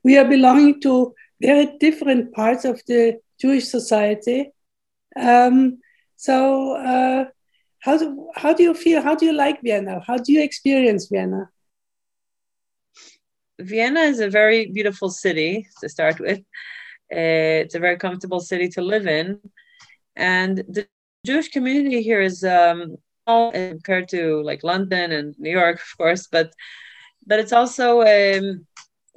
We 0.03 0.17
are 0.17 0.25
belonging 0.25 0.79
to 0.81 1.13
very 1.41 1.77
different 1.79 2.33
parts 2.33 2.65
of 2.65 2.81
the 2.87 3.19
Jewish 3.39 3.65
society. 3.65 4.51
Um, 5.19 5.79
so, 6.15 6.75
uh, 6.77 7.25
how 7.79 7.97
do 7.97 8.29
how 8.35 8.53
do 8.53 8.63
you 8.63 8.73
feel? 8.73 9.01
How 9.01 9.15
do 9.15 9.25
you 9.25 9.33
like 9.33 9.61
Vienna? 9.61 10.01
How 10.05 10.17
do 10.17 10.33
you 10.33 10.41
experience 10.43 11.07
Vienna? 11.07 11.49
Vienna 13.59 14.01
is 14.01 14.19
a 14.19 14.29
very 14.29 14.67
beautiful 14.67 15.09
city 15.09 15.67
to 15.81 15.89
start 15.89 16.19
with. 16.25 16.39
Uh, 17.11 17.65
it's 17.65 17.75
a 17.75 17.79
very 17.79 17.97
comfortable 17.97 18.39
city 18.39 18.67
to 18.69 18.81
live 18.81 19.07
in, 19.07 19.39
and 20.15 20.57
the 20.57 20.87
Jewish 21.25 21.49
community 21.49 22.01
here 22.01 22.21
is 22.21 22.43
um, 22.43 22.97
compared 23.25 24.07
to 24.09 24.41
like 24.43 24.63
London 24.63 25.11
and 25.11 25.35
New 25.37 25.51
York, 25.51 25.77
of 25.77 25.97
course, 25.97 26.27
but 26.27 26.53
but 27.25 27.39
it's 27.39 27.53
also 27.53 28.01
um, 28.01 28.65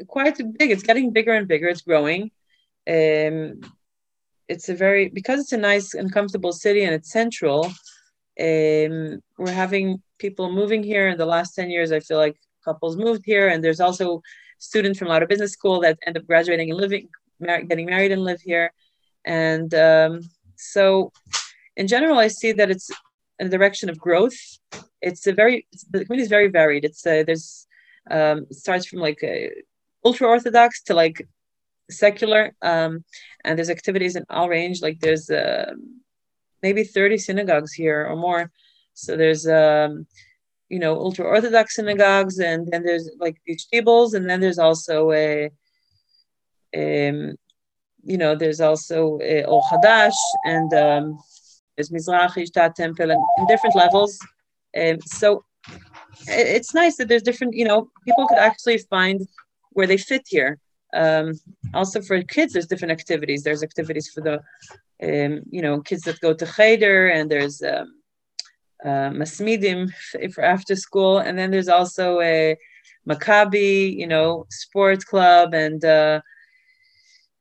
quite 0.06 0.36
big. 0.58 0.70
It's 0.70 0.82
getting 0.82 1.12
bigger 1.12 1.32
and 1.32 1.46
bigger. 1.48 1.68
It's 1.68 1.82
growing. 1.82 2.30
Um, 2.88 3.60
it's 4.48 4.68
a 4.68 4.74
very 4.74 5.08
because 5.08 5.40
it's 5.40 5.52
a 5.52 5.56
nice 5.56 5.94
and 5.94 6.12
comfortable 6.12 6.52
city 6.52 6.84
and 6.84 6.94
it's 6.94 7.12
central. 7.12 7.66
Um, 8.40 9.20
we're 9.38 9.52
having 9.64 10.02
people 10.18 10.50
moving 10.50 10.82
here 10.82 11.08
in 11.08 11.18
the 11.18 11.26
last 11.26 11.54
ten 11.54 11.70
years. 11.70 11.92
I 11.92 12.00
feel 12.00 12.18
like 12.18 12.36
couples 12.64 12.96
moved 12.96 13.22
here, 13.24 13.48
and 13.48 13.62
there's 13.62 13.80
also 13.80 14.22
students 14.58 14.98
from 14.98 15.08
Lauder 15.08 15.26
Business 15.26 15.52
School 15.52 15.80
that 15.80 15.98
end 16.06 16.16
up 16.16 16.26
graduating 16.26 16.70
and 16.70 16.78
living, 16.78 17.08
mar- 17.40 17.62
getting 17.62 17.86
married 17.86 18.12
and 18.12 18.22
live 18.22 18.40
here. 18.40 18.72
And 19.24 19.72
um, 19.74 20.20
so, 20.56 21.12
in 21.76 21.86
general, 21.86 22.18
I 22.18 22.28
see 22.28 22.52
that 22.52 22.70
it's 22.70 22.90
in 23.38 23.50
the 23.50 23.56
direction 23.56 23.88
of 23.88 23.98
growth. 23.98 24.38
It's 25.00 25.26
a 25.26 25.32
very 25.32 25.66
it's, 25.72 25.84
the 25.84 26.04
community 26.04 26.24
is 26.24 26.28
very 26.28 26.48
varied. 26.48 26.84
It's 26.84 27.06
a, 27.06 27.22
there's 27.22 27.66
um, 28.10 28.46
it 28.50 28.56
starts 28.56 28.86
from 28.86 29.00
like 29.00 29.20
ultra 30.04 30.28
orthodox 30.28 30.82
to 30.84 30.94
like 30.94 31.26
secular, 31.90 32.54
um, 32.62 33.04
and 33.44 33.58
there's 33.58 33.70
activities 33.70 34.16
in 34.16 34.24
all 34.30 34.48
range. 34.48 34.82
Like 34.82 35.00
there's 35.00 35.30
uh, 35.30 35.72
maybe 36.62 36.84
30 36.84 37.18
synagogues 37.18 37.72
here 37.72 38.06
or 38.06 38.16
more. 38.16 38.50
So 38.94 39.16
there's 39.16 39.46
um, 39.46 40.06
you 40.72 40.78
know 40.78 40.94
ultra 41.06 41.24
orthodox 41.24 41.76
synagogues 41.76 42.38
and 42.38 42.66
then 42.70 42.82
there's 42.82 43.06
like 43.24 43.36
these 43.46 43.66
tables 43.66 44.14
and 44.14 44.24
then 44.28 44.40
there's 44.40 44.58
also 44.58 45.12
a 45.12 45.50
um, 46.74 47.18
you 48.10 48.16
know 48.16 48.34
there's 48.34 48.60
also 48.60 49.18
a 49.22 49.44
Or 49.44 49.62
Chadasch 49.68 50.20
and 50.46 50.72
um, 50.72 51.18
there's 51.76 51.90
Mizrahi 51.90 52.44
Stadttempel 52.50 53.12
and 53.12 53.22
in 53.38 53.46
different 53.46 53.76
levels. 53.76 54.18
Um, 54.80 54.98
so 55.04 55.44
it's 56.26 56.74
nice 56.74 56.96
that 56.96 57.08
there's 57.08 57.22
different 57.22 57.54
you 57.54 57.66
know 57.66 57.90
people 58.06 58.26
could 58.26 58.38
actually 58.38 58.78
find 58.78 59.20
where 59.72 59.86
they 59.86 59.98
fit 59.98 60.24
here. 60.26 60.58
Um, 60.94 61.34
also 61.74 62.00
for 62.00 62.22
kids 62.22 62.52
there's 62.52 62.66
different 62.66 62.92
activities. 62.92 63.42
There's 63.42 63.62
activities 63.62 64.08
for 64.12 64.22
the 64.28 64.36
um, 65.06 65.42
you 65.50 65.62
know 65.62 65.80
kids 65.80 66.02
that 66.04 66.20
go 66.20 66.32
to 66.32 66.46
cheder 66.46 67.08
and 67.08 67.30
there's 67.30 67.62
um, 67.62 68.01
masmidim 68.88 69.90
for 70.34 70.42
after 70.44 70.76
school, 70.76 71.18
and 71.18 71.38
then 71.38 71.50
there's 71.50 71.68
also 71.68 72.20
a 72.20 72.56
Maccabi, 73.08 73.96
you 73.96 74.06
know, 74.06 74.46
sports 74.50 75.04
club, 75.04 75.54
and 75.54 75.84
uh, 75.84 76.20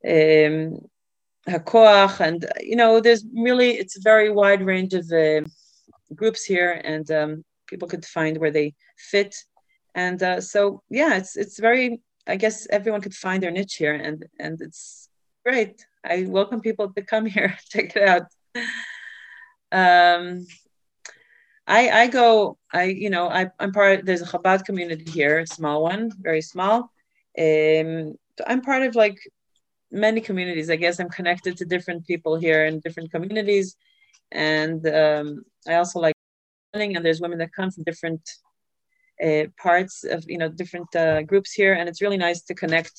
um, 0.08 0.80
Hakoah, 1.48 2.20
and 2.20 2.46
you 2.62 2.76
know, 2.76 3.00
there's 3.00 3.26
really 3.34 3.72
it's 3.72 3.98
a 3.98 4.02
very 4.02 4.32
wide 4.32 4.64
range 4.64 4.94
of 4.94 5.12
uh, 5.12 5.42
groups 6.16 6.44
here, 6.44 6.82
and 6.84 7.10
um, 7.12 7.46
people 7.68 7.88
could 7.88 8.06
find 8.06 8.38
where 8.38 8.52
they 8.52 8.74
fit, 8.98 9.36
and 9.96 10.22
uh, 10.24 10.42
so 10.42 10.82
yeah, 10.90 11.16
it's 11.16 11.36
it's 11.38 11.60
very. 11.60 12.02
I 12.28 12.36
guess 12.36 12.68
everyone 12.70 13.02
could 13.02 13.16
find 13.16 13.42
their 13.42 13.52
niche 13.52 13.76
here, 13.76 13.96
and 13.96 14.26
and 14.40 14.62
it's 14.62 15.10
great. 15.44 15.86
I 16.06 16.26
welcome 16.28 16.62
people 16.62 16.92
to 16.94 17.02
come 17.02 17.26
here, 17.38 17.58
check 17.70 17.96
it 17.96 18.08
out. 18.08 18.28
Um, 19.72 20.46
I 21.72 22.02
I 22.02 22.08
go 22.08 22.58
I 22.74 22.84
you 23.04 23.10
know 23.10 23.30
I 23.30 23.50
I'm 23.60 23.72
part 23.72 24.06
there's 24.06 24.22
a 24.22 24.32
Chabad 24.32 24.66
community 24.66 25.10
here, 25.10 25.40
a 25.40 25.48
small 25.48 25.82
one, 25.82 26.12
very 26.30 26.42
small. 26.42 26.78
Um, 27.46 28.16
I'm 28.46 28.62
part 28.62 28.84
of 28.84 28.94
like 28.96 29.20
many 29.90 30.20
communities. 30.20 30.70
I 30.70 30.76
guess 30.76 31.00
I'm 31.00 31.10
connected 31.10 31.56
to 31.58 31.66
different 31.74 32.06
people 32.06 32.36
here 32.36 32.66
in 32.66 32.82
different 32.82 33.10
communities, 33.12 33.78
and 34.32 34.86
um, 34.88 35.28
I 35.66 35.76
also 35.76 36.00
like 36.02 36.16
running, 36.74 36.96
and 36.96 37.06
there's 37.06 37.22
women 37.22 37.40
that 37.40 37.54
come 37.54 37.72
from 37.72 37.86
different 37.86 38.24
uh, 39.26 39.46
parts 39.58 40.04
of 40.04 40.26
you 40.28 40.40
know 40.42 40.50
different 40.50 40.94
uh, 40.94 41.22
groups 41.22 41.54
here, 41.54 41.74
and 41.74 41.88
it's 41.88 42.02
really 42.02 42.22
nice 42.28 42.42
to 42.50 42.54
connect. 42.54 42.94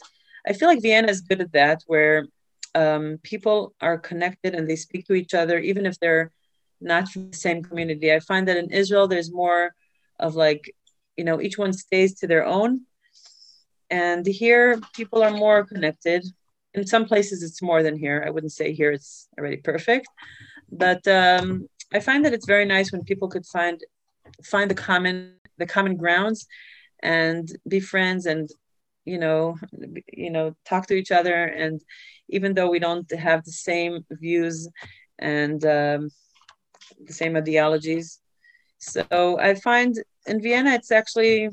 I 0.49 0.55
feel 0.55 0.69
like 0.69 0.83
Vienna 0.83 1.11
is 1.11 1.21
good 1.21 1.43
at 1.43 1.53
that, 1.53 1.83
where 1.87 2.27
um, 2.75 3.19
people 3.23 3.75
are 3.83 3.99
connected 3.99 4.55
and 4.55 4.67
they 4.67 4.77
speak 4.77 5.07
to 5.07 5.15
each 5.15 5.35
other, 5.35 5.59
even 5.59 5.85
if 5.85 6.01
they're 6.01 6.33
not 6.83 7.09
from 7.09 7.31
the 7.31 7.37
same 7.37 7.63
community. 7.63 8.13
I 8.13 8.21
find 8.21 8.47
that 8.49 8.57
in 8.57 8.71
Israel, 8.71 9.09
there's 9.09 9.33
more 9.33 9.75
of 10.19 10.35
like, 10.35 10.75
you 11.17 11.25
know, 11.25 11.41
each 11.41 11.59
one 11.59 11.73
stays 11.73 12.15
to 12.21 12.27
their 12.27 12.45
own. 12.45 12.83
And 13.91 14.27
here, 14.27 14.81
people 14.95 15.23
are 15.23 15.31
more 15.31 15.65
connected. 15.65 16.25
In 16.75 16.87
some 16.87 17.05
places, 17.05 17.43
it's 17.43 17.61
more 17.61 17.83
than 17.83 17.99
here. 17.99 18.25
I 18.27 18.31
wouldn't 18.31 18.53
say 18.53 18.73
here 18.73 18.93
it's 18.93 19.29
already 19.39 19.59
perfect, 19.59 20.09
but 20.71 21.07
um, 21.07 21.69
I 21.93 22.01
find 22.01 22.25
that 22.25 22.33
it's 22.33 22.47
very 22.47 22.65
nice 22.65 22.91
when 22.91 23.05
people 23.05 23.29
could 23.29 23.45
find 23.47 23.81
find 24.43 24.71
the 24.71 24.75
common 24.75 25.35
the 25.59 25.67
common 25.67 25.97
grounds 25.97 26.47
and 27.03 27.51
be 27.69 27.81
friends 27.81 28.27
and 28.27 28.49
you 29.05 29.19
know 29.19 29.57
you 30.13 30.31
know 30.31 30.55
talk 30.65 30.87
to 30.87 30.95
each 30.95 31.11
other 31.11 31.45
and 31.45 31.81
even 32.29 32.55
though 32.55 32.71
we 32.71 32.79
don't 32.79 33.11
have 33.13 33.45
the 33.45 33.53
same 33.53 34.05
views 34.11 34.69
and 35.19 35.65
um, 35.65 36.11
the 37.05 37.13
same 37.13 37.37
ideologies. 37.37 38.21
So 38.79 39.39
I 39.39 39.55
find 39.55 39.97
in 40.27 40.43
Vienna 40.43 40.73
it's 40.73 40.91
actually 40.91 41.51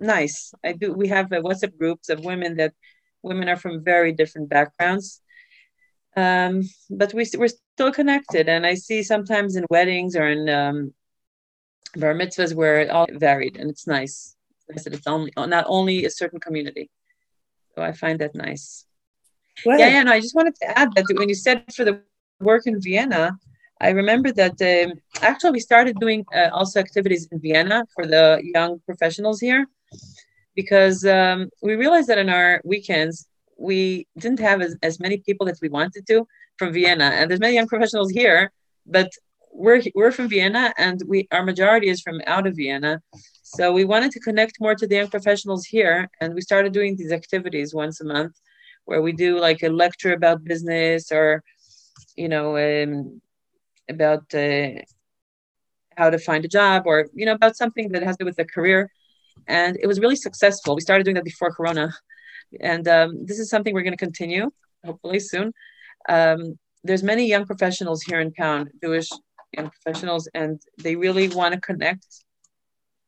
nice. 0.00 0.52
I 0.64 0.72
do. 0.72 0.92
We 0.92 1.08
have 1.08 1.28
WhatsApp 1.28 1.76
groups 1.78 2.08
of 2.08 2.24
women 2.24 2.56
that 2.56 2.74
women 3.22 3.48
are 3.48 3.56
from 3.56 3.84
very 3.84 4.12
different 4.12 4.48
backgrounds, 4.48 5.20
um, 6.16 6.62
but 6.90 7.14
we 7.14 7.24
we're 7.36 7.48
still 7.48 7.92
connected. 7.92 8.48
And 8.48 8.66
I 8.66 8.74
see 8.74 9.02
sometimes 9.02 9.56
in 9.56 9.66
weddings 9.70 10.16
or 10.16 10.26
in 10.28 10.48
um, 10.48 10.94
bar 11.96 12.14
mitzvahs 12.14 12.54
where 12.54 12.80
it 12.80 12.90
all 12.90 13.06
varied 13.10 13.56
and 13.56 13.70
it's 13.70 13.86
nice. 13.86 14.36
I 14.72 14.78
said 14.78 14.94
it's 14.94 15.06
only 15.06 15.32
not 15.36 15.64
only 15.66 16.04
a 16.04 16.10
certain 16.10 16.40
community. 16.40 16.90
So 17.74 17.82
I 17.82 17.92
find 17.92 18.18
that 18.20 18.34
nice. 18.34 18.84
Well, 19.64 19.78
yeah, 19.78 19.88
yeah. 19.88 20.02
No, 20.02 20.12
I 20.12 20.20
just 20.20 20.34
wanted 20.34 20.54
to 20.56 20.78
add 20.78 20.94
that 20.94 21.06
when 21.14 21.28
you 21.28 21.34
said 21.34 21.64
for 21.74 21.84
the 21.84 22.02
work 22.40 22.66
in 22.66 22.80
Vienna, 22.80 23.38
I 23.80 23.90
remember 23.90 24.32
that 24.32 24.60
um, 24.60 24.92
actually 25.22 25.52
we 25.52 25.60
started 25.60 25.98
doing 26.00 26.24
uh, 26.34 26.48
also 26.52 26.80
activities 26.80 27.28
in 27.30 27.40
Vienna 27.40 27.84
for 27.94 28.06
the 28.06 28.40
young 28.42 28.80
professionals 28.80 29.40
here 29.40 29.66
because 30.56 31.04
um, 31.04 31.48
we 31.62 31.76
realized 31.76 32.08
that 32.08 32.18
in 32.18 32.28
our 32.28 32.60
weekends 32.64 33.28
we 33.56 34.06
didn't 34.18 34.40
have 34.40 34.60
as, 34.60 34.76
as 34.82 34.98
many 35.00 35.18
people 35.18 35.48
as 35.48 35.60
we 35.60 35.68
wanted 35.68 36.06
to 36.08 36.26
from 36.58 36.72
Vienna, 36.72 37.04
and 37.04 37.30
there's 37.30 37.40
many 37.40 37.54
young 37.54 37.68
professionals 37.68 38.10
here, 38.10 38.50
but 38.86 39.10
we're 39.52 39.82
we're 39.94 40.12
from 40.12 40.28
Vienna, 40.28 40.72
and 40.76 41.02
we 41.06 41.28
our 41.30 41.44
majority 41.44 41.88
is 41.88 42.00
from 42.00 42.20
out 42.26 42.46
of 42.46 42.56
Vienna, 42.56 43.00
so 43.42 43.72
we 43.72 43.84
wanted 43.84 44.10
to 44.12 44.20
connect 44.20 44.60
more 44.60 44.74
to 44.74 44.86
the 44.86 44.96
young 44.96 45.08
professionals 45.08 45.64
here, 45.64 46.10
and 46.20 46.34
we 46.34 46.40
started 46.40 46.72
doing 46.72 46.96
these 46.96 47.12
activities 47.12 47.74
once 47.74 48.00
a 48.00 48.04
month, 48.04 48.34
where 48.84 49.02
we 49.02 49.12
do 49.12 49.38
like 49.38 49.62
a 49.62 49.68
lecture 49.68 50.12
about 50.12 50.44
business 50.44 51.10
or, 51.12 51.42
you 52.16 52.28
know, 52.28 52.56
um, 52.56 53.20
about 53.88 54.32
uh, 54.34 54.68
how 55.96 56.10
to 56.10 56.18
find 56.18 56.44
a 56.44 56.48
job 56.48 56.84
or 56.86 57.08
you 57.14 57.26
know 57.26 57.32
about 57.32 57.56
something 57.56 57.88
that 57.92 58.02
has 58.02 58.16
to 58.16 58.24
do 58.24 58.26
with 58.26 58.38
a 58.38 58.44
career, 58.44 58.90
and 59.46 59.76
it 59.82 59.86
was 59.86 60.00
really 60.00 60.16
successful. 60.16 60.74
We 60.74 60.80
started 60.80 61.04
doing 61.04 61.16
that 61.16 61.24
before 61.24 61.50
Corona, 61.52 61.92
and 62.60 62.86
um, 62.88 63.26
this 63.26 63.38
is 63.38 63.50
something 63.50 63.74
we're 63.74 63.82
going 63.82 63.98
to 63.98 64.04
continue 64.04 64.50
hopefully 64.84 65.20
soon. 65.20 65.52
Um, 66.08 66.58
there's 66.84 67.02
many 67.02 67.26
young 67.26 67.44
professionals 67.44 68.02
here 68.02 68.20
in 68.20 68.32
town, 68.32 68.70
Jewish 68.82 69.10
young 69.56 69.70
professionals, 69.70 70.28
and 70.34 70.60
they 70.82 70.96
really 70.96 71.28
want 71.28 71.54
to 71.54 71.60
connect. 71.60 72.06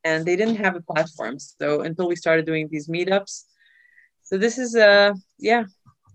And 0.03 0.25
they 0.25 0.37
didn't 0.37 0.57
have 0.57 0.77
a 0.77 0.81
platform, 0.81 1.39
so 1.39 1.83
until 1.83 2.09
we 2.09 2.17
started 2.17 2.47
doing 2.47 2.69
these 2.71 2.89
meetups. 2.89 3.45
So 4.23 4.39
this 4.39 4.59
is 4.59 4.75
uh 4.75 5.13
yeah, 5.39 5.65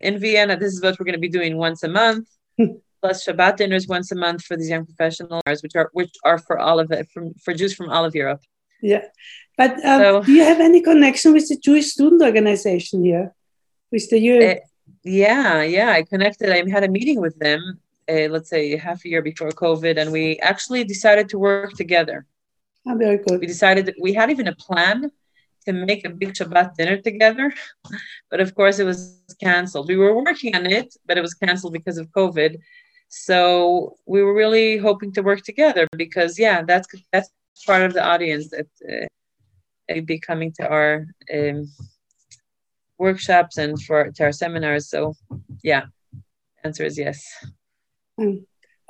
in 0.01 0.20
Vienna, 0.20 0.57
this 0.57 0.74
is 0.74 0.82
what 0.82 0.99
we're 0.99 1.05
going 1.05 1.22
to 1.22 1.28
be 1.28 1.30
doing 1.30 1.57
once 1.57 1.84
a 1.84 1.88
month, 1.88 2.28
plus 3.06 3.26
Shabbat 3.26 3.58
dinners 3.58 3.88
once 3.88 4.12
a 4.12 4.16
month 4.16 4.41
for 4.43 4.58
these 4.58 4.70
young 4.70 4.86
professionals, 4.86 5.58
which 5.64 5.76
are 5.76 5.89
which 5.93 6.14
are 6.24 6.39
for 6.47 6.58
all 6.60 6.80
of 6.80 6.91
it 6.91 7.06
from 7.14 7.34
for 7.43 7.53
Jews 7.53 7.74
from 7.74 7.89
all 7.89 8.03
of 8.10 8.14
Europe. 8.16 8.41
Yeah, 8.82 9.06
but 9.58 9.72
um, 9.91 10.01
so, 10.01 10.24
do 10.24 10.32
you 10.32 10.43
have 10.43 10.60
any 10.60 10.82
connection 10.82 11.34
with 11.34 11.47
the 11.49 11.58
Jewish 11.68 11.88
student 11.95 12.22
organization 12.22 13.03
here, 13.03 13.34
with 13.91 14.10
the 14.10 14.20
U? 14.20 14.36
Uh, 14.43 14.56
yeah, 15.03 15.62
yeah, 15.78 15.89
I 15.91 16.01
connected. 16.03 16.49
I 16.49 16.68
had 16.70 16.84
a 16.84 16.91
meeting 16.97 17.22
with 17.22 17.38
them, 17.45 17.62
uh, 18.10 18.28
let's 18.34 18.49
say 18.49 18.76
half 18.76 19.06
a 19.06 19.10
year 19.10 19.22
before 19.22 19.49
COVID, 19.49 19.95
and 20.01 20.12
we 20.12 20.39
actually 20.51 20.84
decided 20.84 21.30
to 21.30 21.38
work 21.38 21.74
together. 21.74 22.26
Oh, 22.88 22.95
very 22.95 23.20
good. 23.26 23.39
We 23.39 23.47
decided 23.47 23.86
that 23.88 23.95
we 24.06 24.14
had 24.14 24.30
even 24.30 24.47
a 24.47 24.56
plan 24.56 25.12
to 25.66 25.74
make 25.74 26.06
a 26.06 26.10
big 26.10 26.34
Shabbat 26.34 26.76
dinner 26.76 26.97
together, 26.97 27.53
but 28.32 28.39
of 28.39 28.53
course 28.56 28.80
it 28.80 28.86
was 28.86 28.99
canceled. 29.41 29.88
We 29.88 29.97
were 29.97 30.16
working 30.24 30.56
on 30.56 30.66
it, 30.66 30.95
but 31.06 31.18
it 31.18 31.22
was 31.22 31.34
canceled 31.34 31.74
because 31.74 31.97
of 31.97 32.08
COVID. 32.10 32.58
So 33.10 33.95
we 34.06 34.22
were 34.24 34.34
really 34.34 34.78
hoping 34.78 35.14
to 35.14 35.22
work 35.22 35.41
together 35.43 35.88
because, 35.95 36.38
yeah, 36.38 36.64
that's 36.64 36.88
that's 37.12 37.30
part 37.66 37.84
of 37.84 37.93
the 37.93 38.03
audience 38.03 38.49
that 38.49 38.68
uh, 39.89 40.01
be 40.01 40.20
coming 40.20 40.51
to 40.53 40.68
our 40.68 41.08
um, 41.34 41.72
workshops 42.97 43.58
and 43.58 43.82
for 43.84 44.12
to 44.12 44.24
our 44.24 44.32
seminars. 44.32 44.89
So, 44.89 45.14
yeah, 45.64 45.86
answer 46.64 46.84
is 46.84 46.97
yes. 46.97 47.26
Hmm. 48.18 48.38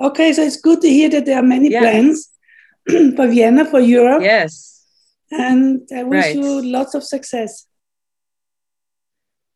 Okay, 0.00 0.32
so 0.32 0.42
it's 0.42 0.60
good 0.60 0.80
to 0.82 0.88
hear 0.88 1.08
that 1.10 1.24
there 1.24 1.38
are 1.38 1.42
many 1.42 1.70
yeah. 1.70 1.80
plans 1.80 2.30
for 2.88 3.28
Vienna, 3.28 3.64
for 3.64 3.80
Europe. 3.80 4.22
Yes. 4.22 4.84
And 5.30 5.88
I 5.94 6.04
wish 6.04 6.24
right. 6.24 6.36
you 6.36 6.62
lots 6.62 6.94
of 6.94 7.02
success. 7.02 7.66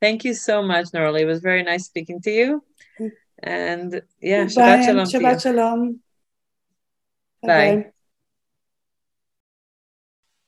Thank 0.00 0.24
you 0.24 0.34
so 0.34 0.62
much, 0.62 0.86
Norli. 0.86 1.20
It 1.20 1.26
was 1.26 1.40
very 1.40 1.62
nice 1.62 1.84
speaking 1.84 2.20
to 2.22 2.30
you. 2.30 2.64
And 3.42 4.02
yeah, 4.20 4.44
Bye, 4.44 4.50
Shabbat 4.50 4.84
Shalom. 4.84 5.06
Shabbat 5.06 5.42
Shalom. 5.42 6.00
Bye. 7.42 7.48
Bye. 7.48 7.86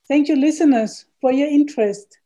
Thank 0.09 0.29
you, 0.29 0.37
listeners, 0.37 1.07
for 1.21 1.33
your 1.33 1.49
interest. 1.49 2.19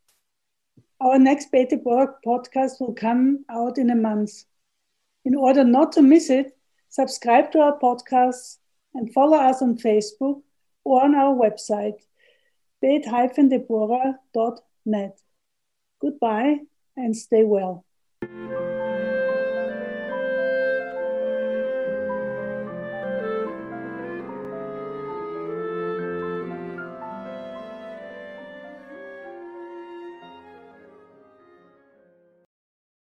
Our 1.01 1.19
next 1.19 1.51
Beta 1.53 1.77
podcast 1.77 2.81
will 2.81 2.95
come 2.95 3.45
out 3.49 3.79
in 3.79 3.91
a 3.91 3.95
month. 3.95 4.45
In 5.25 5.35
order 5.35 5.63
not 5.63 5.93
to 5.93 6.03
miss 6.03 6.31
it, 6.31 6.57
subscribe 6.89 7.53
to 7.53 7.61
our 7.61 7.79
podcast 7.79 8.59
and 8.95 9.13
follow 9.13 9.37
us 9.37 9.63
on 9.63 9.77
Facebook 9.77 10.43
or 10.85 11.05
on 11.05 11.15
our 11.15 11.35
website, 11.35 12.01
beit-deborah.net. 12.81 15.21
Goodbye 16.01 16.61
and 16.97 17.17
stay 17.17 17.45
well. 17.45 17.85